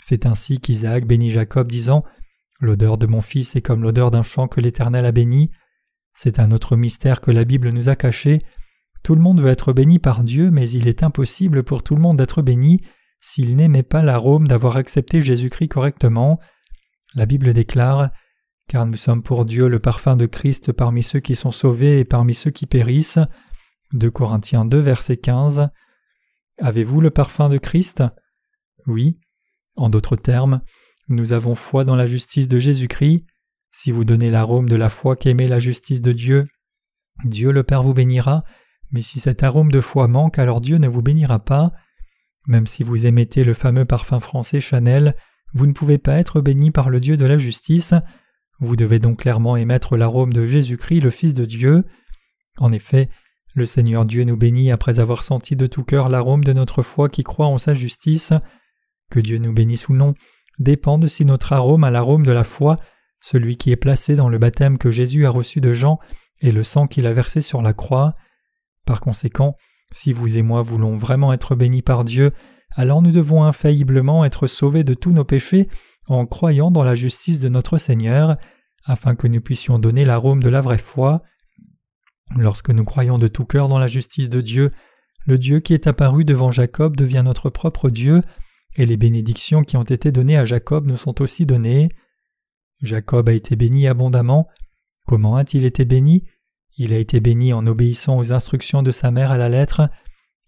C'est 0.00 0.26
ainsi 0.26 0.60
qu'Isaac 0.60 1.06
bénit 1.06 1.30
Jacob, 1.30 1.70
disant 1.70 2.04
L'odeur 2.60 2.98
de 2.98 3.06
mon 3.06 3.22
fils 3.22 3.56
est 3.56 3.62
comme 3.62 3.82
l'odeur 3.82 4.10
d'un 4.10 4.22
champ 4.22 4.46
que 4.48 4.60
l'Éternel 4.60 5.06
a 5.06 5.12
béni. 5.12 5.50
C'est 6.12 6.38
un 6.38 6.50
autre 6.50 6.76
mystère 6.76 7.20
que 7.20 7.30
la 7.30 7.44
Bible 7.44 7.70
nous 7.70 7.88
a 7.88 7.96
caché. 7.96 8.40
Tout 9.02 9.14
le 9.14 9.22
monde 9.22 9.40
veut 9.40 9.48
être 9.48 9.72
béni 9.72 9.98
par 9.98 10.22
Dieu, 10.22 10.50
mais 10.50 10.68
il 10.68 10.86
est 10.86 11.02
impossible 11.02 11.62
pour 11.62 11.82
tout 11.82 11.94
le 11.94 12.02
monde 12.02 12.18
d'être 12.18 12.42
béni 12.42 12.82
s'il 13.20 13.56
n'aimait 13.56 13.82
pas 13.82 14.02
l'arôme 14.02 14.48
d'avoir 14.48 14.76
accepté 14.76 15.20
Jésus-Christ 15.20 15.68
correctement. 15.68 16.38
La 17.14 17.26
Bible 17.26 17.52
déclare 17.52 18.10
Car 18.68 18.86
nous 18.86 18.96
sommes 18.96 19.22
pour 19.22 19.44
Dieu 19.44 19.68
le 19.68 19.78
parfum 19.78 20.16
de 20.16 20.26
Christ 20.26 20.72
parmi 20.72 21.02
ceux 21.02 21.20
qui 21.20 21.36
sont 21.36 21.50
sauvés 21.50 22.00
et 22.00 22.04
parmi 22.04 22.34
ceux 22.34 22.50
qui 22.50 22.66
périssent. 22.66 23.18
2 23.92 24.10
Corinthiens 24.10 24.64
2, 24.64 24.78
verset 24.78 25.16
15. 25.16 25.68
Avez-vous 26.58 27.00
le 27.00 27.10
parfum 27.10 27.48
de 27.48 27.58
Christ? 27.58 28.02
Oui. 28.86 29.18
En 29.76 29.88
d'autres 29.88 30.16
termes, 30.16 30.60
nous 31.08 31.32
avons 31.32 31.54
foi 31.54 31.84
dans 31.84 31.96
la 31.96 32.06
justice 32.06 32.48
de 32.48 32.58
Jésus-Christ. 32.58 33.24
Si 33.70 33.90
vous 33.92 34.04
donnez 34.04 34.30
l'arôme 34.30 34.68
de 34.68 34.76
la 34.76 34.88
foi 34.88 35.16
qu'aimait 35.16 35.48
la 35.48 35.58
justice 35.58 36.02
de 36.02 36.12
Dieu, 36.12 36.46
Dieu 37.24 37.52
le 37.52 37.62
Père 37.62 37.82
vous 37.82 37.94
bénira 37.94 38.44
mais 38.92 39.02
si 39.02 39.20
cet 39.20 39.42
arôme 39.42 39.70
de 39.70 39.80
foi 39.80 40.08
manque, 40.08 40.38
alors 40.38 40.60
Dieu 40.60 40.78
ne 40.78 40.88
vous 40.88 41.02
bénira 41.02 41.38
pas. 41.38 41.72
Même 42.46 42.66
si 42.66 42.82
vous 42.82 43.06
émettez 43.06 43.44
le 43.44 43.54
fameux 43.54 43.84
parfum 43.84 44.20
français 44.20 44.60
Chanel, 44.60 45.14
vous 45.52 45.66
ne 45.66 45.72
pouvez 45.72 45.98
pas 45.98 46.14
être 46.14 46.40
béni 46.40 46.70
par 46.70 46.90
le 46.90 47.00
Dieu 47.00 47.16
de 47.16 47.26
la 47.26 47.38
justice. 47.38 47.94
Vous 48.58 48.76
devez 48.76 48.98
donc 48.98 49.20
clairement 49.20 49.56
émettre 49.56 49.96
l'arôme 49.96 50.32
de 50.32 50.44
Jésus-Christ, 50.44 51.00
le 51.00 51.10
Fils 51.10 51.34
de 51.34 51.44
Dieu. 51.44 51.84
En 52.58 52.72
effet, 52.72 53.08
le 53.54 53.66
Seigneur 53.66 54.04
Dieu 54.04 54.24
nous 54.24 54.36
bénit 54.36 54.70
après 54.70 55.00
avoir 55.00 55.22
senti 55.22 55.56
de 55.56 55.66
tout 55.66 55.84
cœur 55.84 56.08
l'arôme 56.08 56.44
de 56.44 56.52
notre 56.52 56.82
foi 56.82 57.08
qui 57.08 57.22
croit 57.22 57.46
en 57.46 57.58
sa 57.58 57.74
justice. 57.74 58.32
Que 59.10 59.20
Dieu 59.20 59.38
nous 59.38 59.52
bénisse 59.52 59.88
ou 59.88 59.94
non 59.94 60.14
dépend 60.58 60.98
de 60.98 61.08
si 61.08 61.24
notre 61.24 61.52
arôme 61.52 61.84
a 61.84 61.90
l'arôme 61.90 62.24
de 62.24 62.32
la 62.32 62.44
foi, 62.44 62.78
celui 63.20 63.56
qui 63.56 63.72
est 63.72 63.76
placé 63.76 64.14
dans 64.14 64.28
le 64.28 64.38
baptême 64.38 64.78
que 64.78 64.90
Jésus 64.90 65.26
a 65.26 65.30
reçu 65.30 65.60
de 65.60 65.72
Jean 65.72 65.98
et 66.40 66.52
le 66.52 66.62
sang 66.62 66.86
qu'il 66.86 67.06
a 67.06 67.12
versé 67.12 67.42
sur 67.42 67.62
la 67.62 67.72
croix. 67.72 68.14
Par 68.86 69.00
conséquent, 69.00 69.56
si 69.92 70.12
vous 70.12 70.38
et 70.38 70.42
moi 70.42 70.62
voulons 70.62 70.96
vraiment 70.96 71.32
être 71.32 71.54
bénis 71.54 71.82
par 71.82 72.04
Dieu, 72.04 72.32
alors 72.76 73.02
nous 73.02 73.10
devons 73.10 73.42
infailliblement 73.42 74.24
être 74.24 74.46
sauvés 74.46 74.84
de 74.84 74.94
tous 74.94 75.12
nos 75.12 75.24
péchés 75.24 75.68
en 76.06 76.26
croyant 76.26 76.70
dans 76.70 76.84
la 76.84 76.94
justice 76.94 77.40
de 77.40 77.48
notre 77.48 77.78
Seigneur, 77.78 78.36
afin 78.84 79.14
que 79.14 79.26
nous 79.26 79.40
puissions 79.40 79.78
donner 79.78 80.04
l'arôme 80.04 80.42
de 80.42 80.48
la 80.48 80.60
vraie 80.60 80.78
foi. 80.78 81.22
Lorsque 82.36 82.70
nous 82.70 82.84
croyons 82.84 83.18
de 83.18 83.28
tout 83.28 83.44
cœur 83.44 83.68
dans 83.68 83.78
la 83.78 83.86
justice 83.86 84.30
de 84.30 84.40
Dieu, 84.40 84.72
le 85.26 85.38
Dieu 85.38 85.60
qui 85.60 85.74
est 85.74 85.86
apparu 85.86 86.24
devant 86.24 86.50
Jacob 86.50 86.96
devient 86.96 87.22
notre 87.24 87.50
propre 87.50 87.90
Dieu, 87.90 88.22
et 88.76 88.86
les 88.86 88.96
bénédictions 88.96 89.62
qui 89.62 89.76
ont 89.76 89.82
été 89.82 90.12
données 90.12 90.36
à 90.36 90.44
Jacob 90.44 90.86
nous 90.86 90.96
sont 90.96 91.20
aussi 91.20 91.46
données. 91.46 91.90
Jacob 92.80 93.28
a 93.28 93.32
été 93.32 93.56
béni 93.56 93.86
abondamment. 93.86 94.48
Comment 95.06 95.36
a-t-il 95.36 95.64
été 95.64 95.84
béni? 95.84 96.24
Il 96.76 96.92
a 96.92 96.98
été 96.98 97.20
béni 97.20 97.52
en 97.52 97.66
obéissant 97.66 98.16
aux 98.16 98.32
instructions 98.32 98.82
de 98.82 98.90
sa 98.90 99.10
mère 99.10 99.32
à 99.32 99.36
la 99.36 99.48
lettre. 99.48 99.90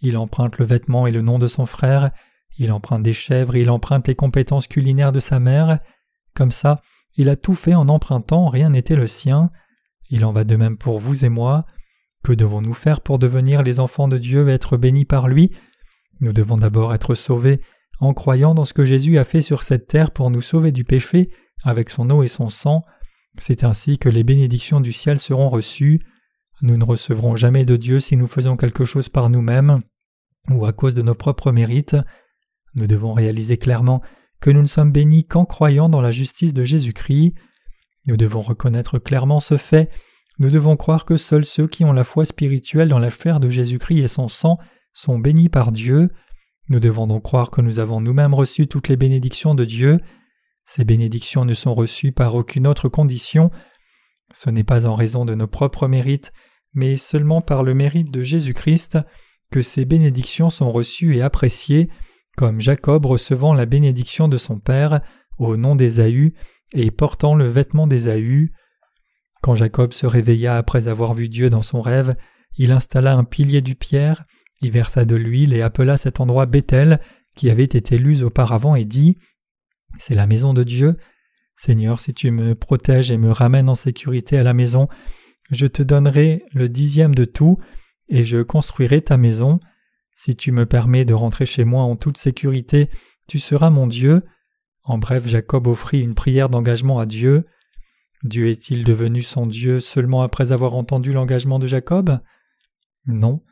Il 0.00 0.16
emprunte 0.16 0.58
le 0.58 0.64
vêtement 0.64 1.06
et 1.06 1.11
le 1.11 1.20
nom 1.20 1.38
de 1.38 1.46
son 1.46 1.66
frère. 1.66 2.11
Il 2.58 2.70
emprunte 2.70 3.02
des 3.02 3.12
chèvres 3.12 3.56
il 3.56 3.70
emprunte 3.70 4.08
les 4.08 4.14
compétences 4.14 4.66
culinaires 4.66 5.12
de 5.12 5.20
sa 5.20 5.40
mère. 5.40 5.80
Comme 6.35 6.52
ça, 6.52 6.80
il 7.16 7.28
a 7.28 7.37
tout 7.37 7.54
fait 7.54 7.74
en 7.74 7.88
empruntant, 7.88 8.48
rien 8.48 8.70
n'était 8.70 8.96
le 8.96 9.06
sien. 9.06 9.50
Il 10.11 10.24
en 10.24 10.32
va 10.32 10.44
de 10.44 10.56
même 10.56 10.78
pour 10.78 10.98
vous 10.98 11.24
et 11.24 11.28
moi. 11.28 11.66
Que 12.22 12.32
devons-nous 12.32 12.74
faire 12.74 13.00
pour 13.00 13.18
devenir 13.18 13.62
les 13.62 13.80
enfants 13.80 14.08
de 14.08 14.18
Dieu 14.18 14.48
et 14.48 14.52
être 14.52 14.76
bénis 14.76 15.04
par 15.04 15.28
lui? 15.28 15.50
Nous 16.20 16.32
devons 16.32 16.56
d'abord 16.56 16.94
être 16.94 17.14
sauvés 17.14 17.61
en 18.02 18.14
croyant 18.14 18.52
dans 18.52 18.64
ce 18.64 18.74
que 18.74 18.84
Jésus 18.84 19.16
a 19.16 19.24
fait 19.24 19.42
sur 19.42 19.62
cette 19.62 19.86
terre 19.86 20.10
pour 20.10 20.28
nous 20.28 20.42
sauver 20.42 20.72
du 20.72 20.82
péché 20.82 21.30
avec 21.62 21.88
son 21.88 22.10
eau 22.10 22.24
et 22.24 22.28
son 22.28 22.48
sang. 22.48 22.82
C'est 23.38 23.62
ainsi 23.62 23.96
que 23.96 24.08
les 24.08 24.24
bénédictions 24.24 24.80
du 24.80 24.92
ciel 24.92 25.20
seront 25.20 25.48
reçues. 25.48 26.00
Nous 26.62 26.76
ne 26.76 26.84
recevrons 26.84 27.36
jamais 27.36 27.64
de 27.64 27.76
Dieu 27.76 28.00
si 28.00 28.16
nous 28.16 28.26
faisons 28.26 28.56
quelque 28.56 28.84
chose 28.84 29.08
par 29.08 29.30
nous-mêmes 29.30 29.82
ou 30.50 30.66
à 30.66 30.72
cause 30.72 30.94
de 30.94 31.02
nos 31.02 31.14
propres 31.14 31.52
mérites. 31.52 31.96
Nous 32.74 32.88
devons 32.88 33.12
réaliser 33.12 33.56
clairement 33.56 34.02
que 34.40 34.50
nous 34.50 34.62
ne 34.62 34.66
sommes 34.66 34.90
bénis 34.90 35.24
qu'en 35.24 35.44
croyant 35.44 35.88
dans 35.88 36.00
la 36.00 36.10
justice 36.10 36.54
de 36.54 36.64
Jésus-Christ. 36.64 37.34
Nous 38.06 38.16
devons 38.16 38.42
reconnaître 38.42 38.98
clairement 38.98 39.38
ce 39.38 39.56
fait. 39.56 39.92
Nous 40.40 40.50
devons 40.50 40.76
croire 40.76 41.04
que 41.04 41.16
seuls 41.16 41.44
ceux 41.44 41.68
qui 41.68 41.84
ont 41.84 41.92
la 41.92 42.02
foi 42.02 42.24
spirituelle 42.24 42.88
dans 42.88 42.98
la 42.98 43.10
chair 43.10 43.38
de 43.38 43.48
Jésus-Christ 43.48 44.00
et 44.00 44.08
son 44.08 44.26
sang 44.26 44.58
sont 44.92 45.20
bénis 45.20 45.48
par 45.48 45.70
Dieu. 45.70 46.10
Nous 46.72 46.80
devons 46.80 47.06
donc 47.06 47.22
croire 47.22 47.50
que 47.50 47.61
nous 47.61 47.80
avons 47.80 48.00
nous-mêmes 48.00 48.32
reçu 48.32 48.66
toutes 48.66 48.88
les 48.88 48.96
bénédictions 48.96 49.54
de 49.54 49.66
Dieu. 49.66 50.00
Ces 50.64 50.87
bénédictions 50.87 51.44
ne 51.44 51.52
sont 51.52 51.74
reçues 51.74 52.12
par 52.12 52.35
aucune 52.35 52.66
autre 52.66 52.88
condition. 52.88 53.50
Ce 54.32 54.48
n'est 54.48 54.64
pas 54.64 54.87
en 54.87 54.94
raison 54.94 55.26
de 55.26 55.35
nos 55.35 55.46
propres 55.46 55.87
mérites, 55.87 56.32
mais 56.72 56.96
seulement 56.96 57.42
par 57.42 57.62
le 57.62 57.74
mérite 57.74 58.11
de 58.11 58.22
Jésus-Christ 58.22 58.96
que 59.50 59.61
ces 59.61 59.85
bénédictions 59.85 60.48
sont 60.48 60.72
reçues 60.72 61.14
et 61.14 61.20
appréciées, 61.20 61.90
comme 62.38 62.58
Jacob 62.58 63.04
recevant 63.04 63.52
la 63.52 63.66
bénédiction 63.66 64.26
de 64.26 64.38
son 64.38 64.58
père 64.58 65.02
au 65.37 65.58
nom 65.58 65.76
d'Ésaü 65.76 66.32
et 66.72 66.90
portant 66.90 67.35
le 67.35 67.48
vêtement 67.48 67.87
d'Ésaü. 67.87 68.54
Quand 69.42 69.54
Jacob 69.54 69.92
se 69.92 70.06
réveilla 70.06 70.56
après 70.56 70.88
avoir 70.88 71.12
vu 71.12 71.28
Dieu 71.28 71.50
dans 71.50 71.61
son 71.61 71.82
rêve, 71.82 72.16
il 72.56 72.72
installa 72.72 73.12
un 73.12 73.24
pilier 73.24 73.61
du 73.61 73.74
pierre 73.74 74.24
il 74.62 74.70
versa 74.70 75.05
de 75.05 75.16
l'huile 75.16 75.53
et 75.53 75.62
appela 75.62 75.96
cet 75.96 76.20
endroit 76.20 76.46
Bethel, 76.46 77.01
qui 77.37 77.51
avait 77.51 77.64
été 77.64 77.98
lus 77.98 78.22
auparavant, 78.22 78.77
et 78.77 78.85
dit 78.85 79.18
C'est 79.98 80.14
la 80.14 80.27
maison 80.27 80.55
de 80.55 80.62
Dieu. 80.62 80.96
Seigneur, 81.57 82.01
si 82.01 82.14
tu 82.14 82.31
me 82.31 82.55
protèges 82.55 83.11
et 83.11 83.18
me 83.18 83.31
ramènes 83.31 83.68
en 83.68 83.75
sécurité 83.75 84.38
à 84.38 84.42
la 84.42 84.55
maison, 84.55 84.88
je 85.51 85.66
te 85.66 85.83
donnerai 85.83 86.42
le 86.53 86.68
dixième 86.68 87.14
de 87.14 87.25
tout, 87.25 87.59
et 88.09 88.25
je 88.25 88.42
construirai 88.42 89.03
ta 89.03 89.16
maison. 89.16 89.61
Si 90.14 90.37
tu 90.37 90.53
me 90.53 90.66
permets 90.66 91.05
de 91.05 91.14
rentrer 91.14 91.46
chez 91.46 91.64
moi 91.64 91.83
en 91.83 91.96
toute 91.96 92.16
sécurité, 92.16 92.88
tu 93.27 93.38
seras 93.38 93.70
mon 93.70 93.87
Dieu. 93.87 94.22
En 94.85 94.98
bref, 94.98 95.27
Jacob 95.27 95.66
offrit 95.66 96.01
une 96.01 96.14
prière 96.14 96.48
d'engagement 96.48 96.98
à 96.98 97.07
Dieu. 97.07 97.46
Dieu 98.22 98.48
est-il 98.48 98.85
devenu 98.85 99.22
son 99.22 99.46
Dieu 99.46 99.81
seulement 99.81 100.22
après 100.22 100.53
avoir 100.53 100.75
entendu 100.75 101.12
l'engagement 101.12 101.59
de 101.59 101.66
Jacob 101.66 102.20
Non. 103.07 103.42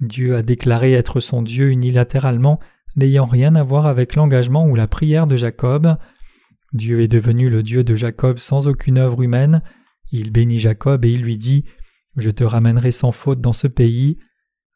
Dieu 0.00 0.36
a 0.36 0.42
déclaré 0.42 0.92
être 0.92 1.20
son 1.20 1.42
Dieu 1.42 1.70
unilatéralement, 1.70 2.60
n'ayant 2.96 3.26
rien 3.26 3.54
à 3.54 3.62
voir 3.62 3.86
avec 3.86 4.14
l'engagement 4.14 4.66
ou 4.66 4.74
la 4.74 4.88
prière 4.88 5.26
de 5.26 5.36
Jacob. 5.36 5.96
Dieu 6.72 7.00
est 7.00 7.08
devenu 7.08 7.48
le 7.48 7.62
Dieu 7.62 7.84
de 7.84 7.94
Jacob 7.94 8.38
sans 8.38 8.68
aucune 8.68 8.98
œuvre 8.98 9.22
humaine. 9.22 9.62
Il 10.12 10.30
bénit 10.30 10.58
Jacob 10.58 11.04
et 11.04 11.10
il 11.10 11.22
lui 11.22 11.36
dit 11.36 11.64
Je 12.16 12.30
te 12.30 12.44
ramènerai 12.44 12.92
sans 12.92 13.12
faute 13.12 13.40
dans 13.40 13.52
ce 13.52 13.66
pays. 13.66 14.18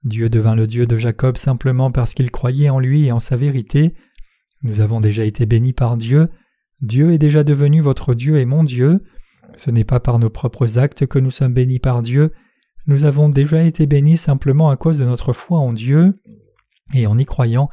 Dieu 0.04 0.30
devint 0.30 0.54
le 0.54 0.66
Dieu 0.66 0.86
de 0.86 0.96
Jacob 0.96 1.36
simplement 1.36 1.90
parce 1.90 2.14
qu'il 2.14 2.30
croyait 2.30 2.70
en 2.70 2.78
lui 2.78 3.04
et 3.04 3.12
en 3.12 3.20
sa 3.20 3.36
vérité. 3.36 3.94
Nous 4.62 4.80
avons 4.80 5.00
déjà 5.00 5.24
été 5.24 5.44
bénis 5.46 5.74
par 5.74 5.96
Dieu. 5.96 6.28
Dieu 6.80 7.12
est 7.12 7.18
déjà 7.18 7.44
devenu 7.44 7.80
votre 7.82 8.14
Dieu 8.14 8.38
et 8.38 8.46
mon 8.46 8.64
Dieu. 8.64 9.02
Ce 9.56 9.70
n'est 9.70 9.84
pas 9.84 10.00
par 10.00 10.18
nos 10.18 10.30
propres 10.30 10.78
actes 10.78 11.06
que 11.06 11.18
nous 11.18 11.30
sommes 11.30 11.52
bénis 11.52 11.80
par 11.80 12.02
Dieu, 12.02 12.32
nous 12.90 13.04
avons 13.04 13.28
déjà 13.28 13.62
été 13.62 13.86
bénis 13.86 14.16
simplement 14.16 14.68
à 14.68 14.76
cause 14.76 14.98
de 14.98 15.04
notre 15.04 15.32
foi 15.32 15.58
en 15.58 15.72
Dieu, 15.72 16.20
et 16.92 17.06
en 17.06 17.16
y 17.16 17.24
croyant, 17.24 17.68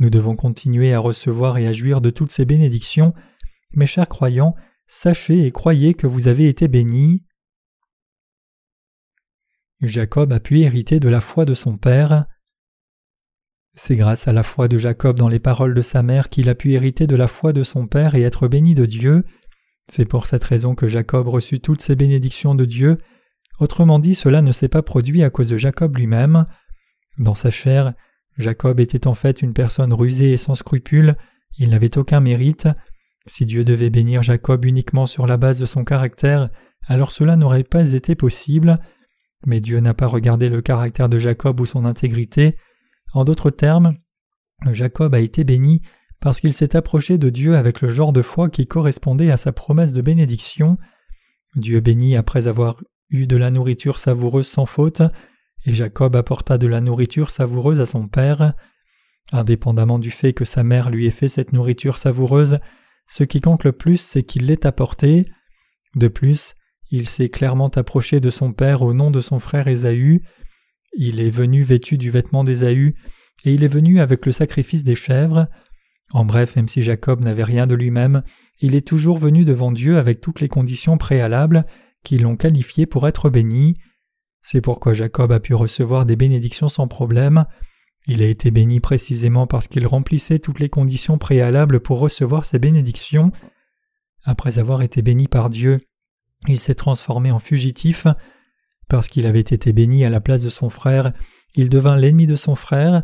nous 0.00 0.10
devons 0.10 0.34
continuer 0.34 0.92
à 0.92 0.98
recevoir 0.98 1.56
et 1.56 1.68
à 1.68 1.72
jouir 1.72 2.00
de 2.00 2.10
toutes 2.10 2.32
ces 2.32 2.44
bénédictions. 2.44 3.14
Mes 3.74 3.86
chers 3.86 4.08
croyants, 4.08 4.56
sachez 4.88 5.46
et 5.46 5.52
croyez 5.52 5.94
que 5.94 6.08
vous 6.08 6.26
avez 6.26 6.48
été 6.48 6.66
bénis. 6.66 7.22
Jacob 9.82 10.32
a 10.32 10.40
pu 10.40 10.58
hériter 10.62 10.98
de 10.98 11.08
la 11.08 11.20
foi 11.20 11.44
de 11.44 11.54
son 11.54 11.78
père. 11.78 12.26
C'est 13.74 13.94
grâce 13.94 14.26
à 14.26 14.32
la 14.32 14.42
foi 14.42 14.66
de 14.66 14.78
Jacob 14.78 15.16
dans 15.16 15.28
les 15.28 15.38
paroles 15.38 15.74
de 15.74 15.82
sa 15.82 16.02
mère 16.02 16.28
qu'il 16.28 16.48
a 16.48 16.56
pu 16.56 16.72
hériter 16.72 17.06
de 17.06 17.14
la 17.14 17.28
foi 17.28 17.52
de 17.52 17.62
son 17.62 17.86
père 17.86 18.16
et 18.16 18.22
être 18.22 18.48
béni 18.48 18.74
de 18.74 18.86
Dieu. 18.86 19.22
C'est 19.88 20.06
pour 20.06 20.26
cette 20.26 20.42
raison 20.42 20.74
que 20.74 20.88
Jacob 20.88 21.28
reçut 21.28 21.60
toutes 21.60 21.82
ces 21.82 21.94
bénédictions 21.94 22.56
de 22.56 22.64
Dieu, 22.64 22.98
Autrement 23.58 23.98
dit, 23.98 24.14
cela 24.14 24.42
ne 24.42 24.52
s'est 24.52 24.68
pas 24.68 24.82
produit 24.82 25.22
à 25.22 25.30
cause 25.30 25.48
de 25.48 25.56
Jacob 25.56 25.96
lui-même. 25.96 26.46
Dans 27.18 27.34
sa 27.34 27.50
chair, 27.50 27.94
Jacob 28.36 28.80
était 28.80 29.06
en 29.06 29.14
fait 29.14 29.40
une 29.42 29.54
personne 29.54 29.94
rusée 29.94 30.32
et 30.32 30.36
sans 30.36 30.54
scrupules, 30.54 31.16
il 31.58 31.70
n'avait 31.70 31.96
aucun 31.96 32.20
mérite. 32.20 32.68
Si 33.26 33.46
Dieu 33.46 33.64
devait 33.64 33.90
bénir 33.90 34.22
Jacob 34.22 34.64
uniquement 34.64 35.06
sur 35.06 35.26
la 35.26 35.36
base 35.36 35.58
de 35.58 35.66
son 35.66 35.84
caractère, 35.84 36.50
alors 36.86 37.10
cela 37.10 37.36
n'aurait 37.36 37.64
pas 37.64 37.92
été 37.92 38.14
possible. 38.14 38.78
Mais 39.46 39.60
Dieu 39.60 39.80
n'a 39.80 39.94
pas 39.94 40.06
regardé 40.06 40.48
le 40.48 40.60
caractère 40.60 41.08
de 41.08 41.18
Jacob 41.18 41.60
ou 41.60 41.66
son 41.66 41.84
intégrité. 41.84 42.56
En 43.14 43.24
d'autres 43.24 43.50
termes, 43.50 43.96
Jacob 44.70 45.14
a 45.14 45.20
été 45.20 45.44
béni 45.44 45.82
parce 46.20 46.40
qu'il 46.40 46.52
s'est 46.52 46.76
approché 46.76 47.18
de 47.18 47.30
Dieu 47.30 47.56
avec 47.56 47.80
le 47.80 47.90
genre 47.90 48.12
de 48.12 48.22
foi 48.22 48.48
qui 48.48 48.66
correspondait 48.66 49.30
à 49.30 49.36
sa 49.36 49.52
promesse 49.52 49.92
de 49.92 50.00
bénédiction. 50.00 50.78
Dieu 51.54 51.80
bénit 51.80 52.16
après 52.16 52.46
avoir 52.46 52.76
eut 53.10 53.26
de 53.26 53.36
la 53.36 53.50
nourriture 53.50 53.98
savoureuse 53.98 54.48
sans 54.48 54.66
faute, 54.66 55.02
et 55.64 55.74
Jacob 55.74 56.16
apporta 56.16 56.58
de 56.58 56.66
la 56.66 56.80
nourriture 56.80 57.30
savoureuse 57.30 57.80
à 57.80 57.86
son 57.86 58.08
père. 58.08 58.54
Indépendamment 59.32 59.98
du 59.98 60.10
fait 60.10 60.32
que 60.32 60.44
sa 60.44 60.62
mère 60.62 60.90
lui 60.90 61.06
ait 61.06 61.10
fait 61.10 61.28
cette 61.28 61.52
nourriture 61.52 61.98
savoureuse, 61.98 62.58
ce 63.08 63.24
qui 63.24 63.40
compte 63.40 63.64
le 63.64 63.72
plus, 63.72 64.00
c'est 64.00 64.22
qu'il 64.22 64.46
l'ait 64.46 64.66
apportée. 64.66 65.26
De 65.94 66.08
plus, 66.08 66.54
il 66.90 67.08
s'est 67.08 67.28
clairement 67.28 67.68
approché 67.68 68.20
de 68.20 68.30
son 68.30 68.52
père 68.52 68.82
au 68.82 68.94
nom 68.94 69.10
de 69.10 69.20
son 69.20 69.38
frère 69.38 69.68
Ésaü. 69.68 70.22
Il 70.96 71.20
est 71.20 71.30
venu 71.30 71.62
vêtu 71.62 71.98
du 71.98 72.10
vêtement 72.10 72.44
d'Ésaü, 72.44 72.94
et 73.44 73.52
il 73.52 73.64
est 73.64 73.68
venu 73.68 74.00
avec 74.00 74.26
le 74.26 74.32
sacrifice 74.32 74.84
des 74.84 74.94
chèvres. 74.94 75.48
En 76.12 76.24
bref, 76.24 76.56
même 76.56 76.68
si 76.68 76.82
Jacob 76.82 77.20
n'avait 77.20 77.44
rien 77.44 77.66
de 77.66 77.74
lui-même, 77.74 78.22
il 78.60 78.74
est 78.74 78.86
toujours 78.86 79.18
venu 79.18 79.44
devant 79.44 79.72
Dieu 79.72 79.98
avec 79.98 80.20
toutes 80.20 80.40
les 80.40 80.48
conditions 80.48 80.98
préalables 80.98 81.66
qui 82.06 82.18
l'ont 82.18 82.36
qualifié 82.36 82.86
pour 82.86 83.08
être 83.08 83.30
béni. 83.30 83.74
C'est 84.40 84.60
pourquoi 84.60 84.92
Jacob 84.92 85.32
a 85.32 85.40
pu 85.40 85.54
recevoir 85.54 86.06
des 86.06 86.14
bénédictions 86.14 86.68
sans 86.68 86.86
problème. 86.86 87.46
Il 88.06 88.22
a 88.22 88.26
été 88.26 88.52
béni 88.52 88.78
précisément 88.78 89.48
parce 89.48 89.66
qu'il 89.66 89.88
remplissait 89.88 90.38
toutes 90.38 90.60
les 90.60 90.68
conditions 90.68 91.18
préalables 91.18 91.80
pour 91.80 91.98
recevoir 91.98 92.44
ces 92.44 92.60
bénédictions. 92.60 93.32
Après 94.22 94.60
avoir 94.60 94.82
été 94.82 95.02
béni 95.02 95.26
par 95.26 95.50
Dieu, 95.50 95.80
il 96.46 96.60
s'est 96.60 96.76
transformé 96.76 97.32
en 97.32 97.40
fugitif. 97.40 98.06
Parce 98.88 99.08
qu'il 99.08 99.26
avait 99.26 99.40
été 99.40 99.72
béni 99.72 100.04
à 100.04 100.10
la 100.10 100.20
place 100.20 100.42
de 100.42 100.48
son 100.48 100.70
frère, 100.70 101.12
il 101.56 101.70
devint 101.70 101.96
l'ennemi 101.96 102.28
de 102.28 102.36
son 102.36 102.54
frère. 102.54 103.02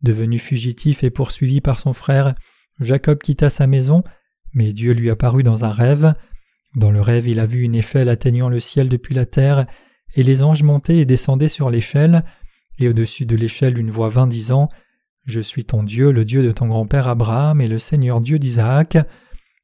Devenu 0.00 0.38
fugitif 0.38 1.04
et 1.04 1.10
poursuivi 1.10 1.60
par 1.60 1.78
son 1.78 1.92
frère, 1.92 2.34
Jacob 2.80 3.18
quitta 3.18 3.50
sa 3.50 3.66
maison, 3.66 4.04
mais 4.54 4.72
Dieu 4.72 4.92
lui 4.92 5.10
apparut 5.10 5.42
dans 5.42 5.66
un 5.66 5.70
rêve. 5.70 6.14
Dans 6.76 6.90
le 6.90 7.00
rêve, 7.00 7.28
il 7.28 7.40
a 7.40 7.46
vu 7.46 7.62
une 7.62 7.74
échelle 7.74 8.08
atteignant 8.08 8.48
le 8.48 8.60
ciel 8.60 8.88
depuis 8.88 9.14
la 9.14 9.26
terre, 9.26 9.66
et 10.14 10.22
les 10.22 10.42
anges 10.42 10.62
montaient 10.62 10.98
et 10.98 11.06
descendaient 11.06 11.48
sur 11.48 11.70
l'échelle, 11.70 12.24
et 12.78 12.88
au-dessus 12.88 13.26
de 13.26 13.36
l'échelle 13.36 13.78
une 13.78 13.90
voix 13.90 14.08
vint 14.08 14.26
disant 14.26 14.68
Je 15.24 15.40
suis 15.40 15.64
ton 15.64 15.82
Dieu, 15.82 16.12
le 16.12 16.24
Dieu 16.24 16.42
de 16.42 16.52
ton 16.52 16.66
grand-père 16.66 17.08
Abraham 17.08 17.60
et 17.60 17.68
le 17.68 17.78
Seigneur 17.78 18.20
Dieu 18.20 18.38
d'Isaac. 18.38 18.98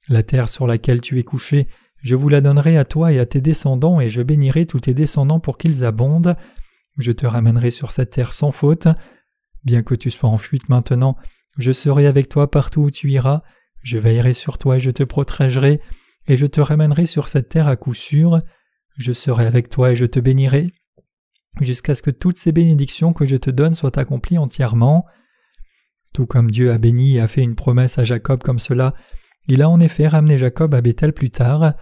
La 0.08 0.22
terre 0.22 0.48
sur 0.48 0.66
laquelle 0.66 1.00
tu 1.00 1.18
es 1.18 1.22
couché, 1.22 1.68
je 2.02 2.14
vous 2.14 2.28
la 2.28 2.40
donnerai 2.40 2.76
à 2.76 2.84
toi 2.84 3.12
et 3.12 3.18
à 3.18 3.26
tes 3.26 3.40
descendants, 3.40 4.00
et 4.00 4.10
je 4.10 4.22
bénirai 4.22 4.66
tous 4.66 4.80
tes 4.80 4.94
descendants 4.94 5.40
pour 5.40 5.56
qu'ils 5.56 5.84
abondent. 5.84 6.36
Je 6.98 7.12
te 7.12 7.26
ramènerai 7.26 7.70
sur 7.70 7.92
cette 7.92 8.10
terre 8.10 8.32
sans 8.32 8.52
faute. 8.52 8.88
Bien 9.64 9.82
que 9.82 9.94
tu 9.94 10.10
sois 10.10 10.28
en 10.28 10.36
fuite 10.36 10.68
maintenant, 10.68 11.16
je 11.58 11.72
serai 11.72 12.06
avec 12.06 12.28
toi 12.28 12.50
partout 12.50 12.82
où 12.82 12.90
tu 12.90 13.10
iras, 13.10 13.42
je 13.82 13.98
veillerai 13.98 14.34
sur 14.34 14.58
toi 14.58 14.76
et 14.76 14.80
je 14.80 14.90
te 14.90 15.02
protégerai 15.02 15.80
et 16.26 16.36
je 16.36 16.46
te 16.46 16.60
ramènerai 16.60 17.06
sur 17.06 17.28
cette 17.28 17.48
terre 17.48 17.68
à 17.68 17.76
coup 17.76 17.94
sûr, 17.94 18.40
je 18.96 19.12
serai 19.12 19.46
avec 19.46 19.68
toi 19.68 19.92
et 19.92 19.96
je 19.96 20.06
te 20.06 20.20
bénirai, 20.20 20.70
jusqu'à 21.60 21.94
ce 21.94 22.02
que 22.02 22.10
toutes 22.10 22.38
ces 22.38 22.52
bénédictions 22.52 23.12
que 23.12 23.26
je 23.26 23.36
te 23.36 23.50
donne 23.50 23.74
soient 23.74 23.98
accomplies 23.98 24.38
entièrement. 24.38 25.04
Tout 26.12 26.26
comme 26.26 26.50
Dieu 26.50 26.70
a 26.70 26.78
béni 26.78 27.16
et 27.16 27.20
a 27.20 27.28
fait 27.28 27.42
une 27.42 27.56
promesse 27.56 27.98
à 27.98 28.04
Jacob 28.04 28.42
comme 28.42 28.58
cela, 28.58 28.94
il 29.46 29.62
a 29.62 29.68
en 29.68 29.80
effet 29.80 30.08
ramené 30.08 30.38
Jacob 30.38 30.74
à 30.74 30.80
Bethel 30.80 31.12
plus 31.12 31.30
tard. 31.30 31.74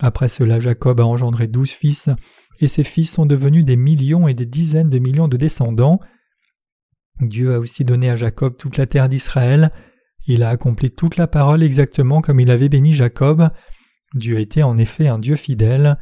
Après 0.00 0.28
cela, 0.28 0.58
Jacob 0.58 1.00
a 1.00 1.04
engendré 1.04 1.46
douze 1.46 1.70
fils, 1.70 2.08
et 2.60 2.66
ces 2.66 2.84
fils 2.84 3.12
sont 3.12 3.26
devenus 3.26 3.64
des 3.64 3.76
millions 3.76 4.26
et 4.26 4.34
des 4.34 4.46
dizaines 4.46 4.90
de 4.90 4.98
millions 4.98 5.28
de 5.28 5.36
descendants. 5.36 6.00
Dieu 7.20 7.54
a 7.54 7.58
aussi 7.58 7.84
donné 7.84 8.10
à 8.10 8.16
Jacob 8.16 8.56
toute 8.56 8.76
la 8.76 8.86
terre 8.86 9.08
d'Israël, 9.08 9.70
il 10.26 10.42
a 10.42 10.48
accompli 10.48 10.90
toute 10.90 11.16
la 11.16 11.26
parole 11.26 11.62
exactement 11.62 12.22
comme 12.22 12.40
il 12.40 12.50
avait 12.50 12.70
béni 12.70 12.94
Jacob, 12.94 13.50
Dieu 14.14 14.38
était 14.38 14.62
en 14.62 14.78
effet 14.78 15.08
un 15.08 15.18
Dieu 15.18 15.36
fidèle. 15.36 15.98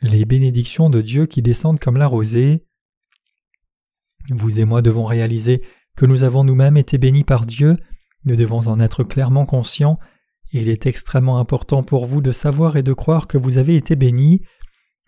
Les 0.00 0.24
bénédictions 0.24 0.90
de 0.90 1.00
Dieu 1.00 1.26
qui 1.26 1.42
descendent 1.42 1.80
comme 1.80 1.96
la 1.96 2.06
rosée. 2.06 2.66
Vous 4.30 4.60
et 4.60 4.64
moi 4.64 4.82
devons 4.82 5.04
réaliser 5.04 5.62
que 5.96 6.06
nous 6.06 6.22
avons 6.22 6.44
nous-mêmes 6.44 6.76
été 6.76 6.98
bénis 6.98 7.24
par 7.24 7.46
Dieu, 7.46 7.76
nous 8.24 8.36
devons 8.36 8.66
en 8.68 8.80
être 8.80 9.04
clairement 9.04 9.46
conscients. 9.46 9.98
Il 10.52 10.68
est 10.68 10.86
extrêmement 10.86 11.38
important 11.38 11.82
pour 11.82 12.06
vous 12.06 12.20
de 12.20 12.32
savoir 12.32 12.76
et 12.76 12.82
de 12.82 12.92
croire 12.92 13.26
que 13.26 13.38
vous 13.38 13.58
avez 13.58 13.76
été 13.76 13.96
béni. 13.96 14.40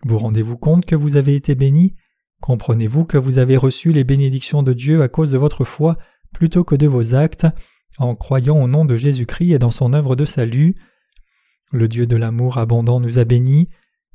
Vous 0.03 0.17
rendez-vous 0.17 0.57
compte 0.57 0.85
que 0.85 0.95
vous 0.95 1.15
avez 1.15 1.35
été 1.35 1.55
béni 1.55 1.95
Comprenez-vous 2.41 3.05
que 3.05 3.17
vous 3.17 3.37
avez 3.37 3.57
reçu 3.57 3.91
les 3.91 4.03
bénédictions 4.03 4.61
de 4.61 4.73
Dieu 4.73 5.01
à 5.01 5.07
cause 5.07 5.31
de 5.31 5.37
votre 5.37 5.63
foi 5.63 5.97
plutôt 6.33 6.63
que 6.63 6.75
de 6.75 6.85
vos 6.85 7.15
actes, 7.15 7.47
en 7.97 8.15
croyant 8.15 8.61
au 8.61 8.67
nom 8.67 8.85
de 8.85 8.95
Jésus-Christ 8.95 9.53
et 9.53 9.59
dans 9.59 9.71
son 9.71 9.93
œuvre 9.93 10.15
de 10.15 10.25
salut 10.25 10.75
Le 11.71 11.87
Dieu 11.87 12.07
de 12.07 12.15
l'amour 12.15 12.57
abondant 12.57 12.99
nous 12.99 13.19
a 13.19 13.25
bénis. 13.25 13.69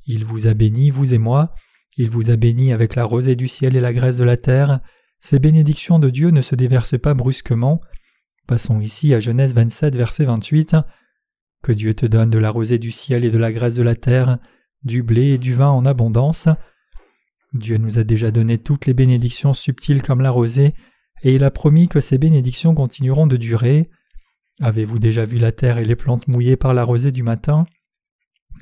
Il 0.07 0.25
vous 0.25 0.47
a 0.47 0.55
bénis, 0.55 0.91
vous 0.91 1.15
et 1.15 1.19
moi. 1.19 1.55
Il 1.97 2.11
vous 2.11 2.31
a 2.31 2.37
bénis 2.37 2.73
avec 2.73 2.95
la 2.95 3.05
rosée 3.05 3.37
du 3.37 3.49
ciel 3.49 3.77
et 3.77 3.81
la 3.81 3.93
graisse 3.93 4.17
de 4.17 4.25
la 4.25 4.37
terre. 4.37 4.81
Ces 5.21 5.39
bénédictions 5.39 5.99
de 5.99 6.11
Dieu 6.11 6.31
ne 6.31 6.43
se 6.43 6.55
déversent 6.55 6.99
pas 6.99 7.15
brusquement. 7.15 7.81
Passons 8.47 8.81
ici 8.81 9.15
à 9.15 9.21
Genèse 9.21 9.55
27, 9.55 9.97
verset 9.97 10.25
28. 10.25 10.77
Que 11.63 11.73
Dieu 11.73 11.95
te 11.95 12.07
donne 12.07 12.31
de 12.31 12.39
la 12.39 12.51
rosée 12.51 12.79
du 12.79 12.91
ciel 12.91 13.25
et 13.25 13.31
de 13.31 13.39
la 13.39 13.53
graisse 13.53 13.75
de 13.75 13.83
la 13.83 13.95
terre, 13.95 14.39
du 14.83 15.03
blé 15.03 15.35
et 15.35 15.39
du 15.39 15.53
vin 15.55 15.69
en 15.69 15.85
abondance. 15.85 16.49
Dieu 17.53 17.77
nous 17.77 17.99
a 17.99 18.05
déjà 18.05 18.31
donné 18.31 18.59
toutes 18.59 18.87
les 18.87 18.95
bénédictions 18.95 19.53
subtiles 19.53 20.03
comme 20.03 20.21
la 20.21 20.31
rosée, 20.31 20.75
et 21.23 21.35
il 21.35 21.45
a 21.45 21.51
promis 21.51 21.89
que 21.89 22.01
ces 22.01 22.19
bénédictions 22.19 22.75
continueront 22.75 23.27
de 23.27 23.37
durer. 23.37 23.91
Avez-vous 24.61 24.99
déjà 24.99 25.25
vu 25.25 25.39
la 25.39 25.53
terre 25.53 25.79
et 25.79 25.85
les 25.85 25.97
plantes 25.97 26.29
mouillées 26.29 26.57
par 26.57 26.75
la 26.75 26.83
rosée 26.83 27.13
du 27.13 27.23
matin? 27.23 27.67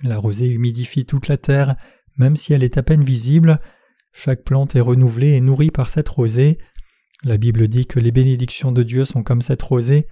La 0.03 0.17
rosée 0.17 0.49
humidifie 0.49 1.05
toute 1.05 1.29
la 1.29 1.37
terre, 1.37 1.77
même 2.17 2.37
si 2.37 2.53
elle 2.53 2.63
est 2.63 2.79
à 2.79 2.83
peine 2.83 3.05
visible. 3.05 3.61
Chaque 4.13 4.45
plante 4.45 4.77
est 4.77 4.81
renouvelée 4.81 5.35
et 5.35 5.41
nourrie 5.41 5.71
par 5.71 5.89
cette 5.89 6.09
rosée. 6.09 6.59
La 7.25 7.37
Bible 7.37 7.69
dit 7.69 7.87
que 7.87 7.99
les 7.99 8.13
bénédictions 8.13 8.71
de 8.71 8.83
Dieu 8.83 9.05
sont 9.05 9.23
comme 9.23 9.43
cette 9.43 9.63
rosée. 9.63 10.07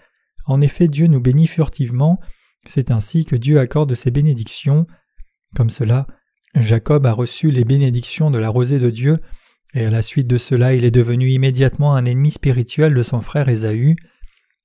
En 0.44 0.60
effet, 0.60 0.88
Dieu 0.88 1.06
nous 1.06 1.20
bénit 1.20 1.46
furtivement. 1.46 2.20
C'est 2.66 2.90
ainsi 2.90 3.24
que 3.24 3.36
Dieu 3.36 3.60
accorde 3.60 3.94
ses 3.94 4.10
bénédictions. 4.10 4.86
Comme 5.54 5.70
cela, 5.70 6.06
Jacob 6.54 7.06
a 7.06 7.12
reçu 7.12 7.50
les 7.50 7.64
bénédictions 7.64 8.30
de 8.30 8.38
la 8.38 8.48
rosée 8.48 8.78
de 8.78 8.90
Dieu, 8.90 9.20
et 9.74 9.84
à 9.84 9.90
la 9.90 10.02
suite 10.02 10.26
de 10.26 10.38
cela 10.38 10.74
il 10.74 10.84
est 10.84 10.90
devenu 10.90 11.30
immédiatement 11.30 11.94
un 11.94 12.04
ennemi 12.04 12.30
spirituel 12.30 12.94
de 12.94 13.02
son 13.02 13.20
frère 13.20 13.48
Ésaü. 13.48 13.96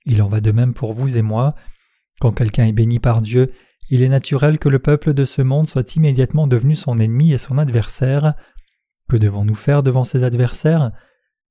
Il 0.05 0.21
en 0.21 0.27
va 0.27 0.41
de 0.41 0.51
même 0.51 0.73
pour 0.73 0.93
vous 0.93 1.17
et 1.17 1.21
moi. 1.21 1.55
Quand 2.19 2.31
quelqu'un 2.31 2.65
est 2.65 2.71
béni 2.71 2.99
par 2.99 3.21
Dieu, 3.21 3.51
il 3.89 4.03
est 4.03 4.09
naturel 4.09 4.57
que 4.57 4.69
le 4.69 4.79
peuple 4.79 5.13
de 5.13 5.25
ce 5.25 5.41
monde 5.41 5.69
soit 5.69 5.95
immédiatement 5.95 6.47
devenu 6.47 6.75
son 6.75 6.97
ennemi 6.97 7.33
et 7.33 7.37
son 7.37 7.57
adversaire. 7.57 8.33
Que 9.09 9.17
devons-nous 9.17 9.55
faire 9.55 9.83
devant 9.83 10.03
ces 10.03 10.23
adversaires? 10.23 10.91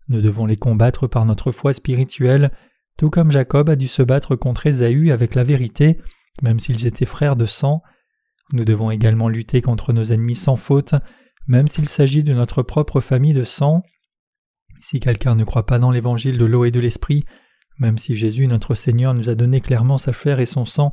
Nous 0.09 0.23
devons 0.23 0.47
les 0.47 0.57
combattre 0.57 1.07
par 1.07 1.27
notre 1.27 1.53
foi 1.53 1.73
spirituelle, 1.73 2.51
tout 2.97 3.11
comme 3.11 3.31
Jacob 3.31 3.69
a 3.69 3.77
dû 3.77 3.89
se 3.89 4.03
battre 4.03 4.37
contre 4.37 4.67
Ésaü 4.67 5.13
avec 5.13 5.35
la 5.35 5.45
vérité, 5.45 5.99
même 6.43 6.59
s'ils 6.59 6.87
étaient 6.87 7.05
frères 7.05 7.37
de 7.37 7.47
sang. 7.47 7.83
Nous 8.53 8.65
devons 8.65 8.91
également 8.91 9.29
lutter 9.29 9.63
contre 9.63 9.93
nos 9.93 10.05
ennemis 10.05 10.35
sans 10.35 10.57
faute, 10.57 10.95
même 11.46 11.68
s'il 11.68 11.88
s'agit 11.88 12.24
de 12.24 12.35
notre 12.35 12.62
propre 12.62 13.00
famille 13.00 13.33
de 13.33 13.44
sang. 13.44 13.83
Si 14.81 15.00
quelqu'un 15.00 15.35
ne 15.35 15.44
croit 15.44 15.66
pas 15.66 15.79
dans 15.79 15.90
l'évangile 15.90 16.38
de 16.38 16.44
l'eau 16.44 16.64
et 16.64 16.70
de 16.70 16.81
l'esprit, 16.81 17.24
même 17.79 17.98
si 17.98 18.14
Jésus 18.14 18.46
notre 18.46 18.74
Seigneur 18.74 19.14
nous 19.14 19.31
a 19.31 19.35
donné 19.35 19.61
clairement 19.61 19.98
sa 19.98 20.12
chair 20.12 20.40
et 20.40 20.46
son 20.46 20.64
sang, 20.64 20.92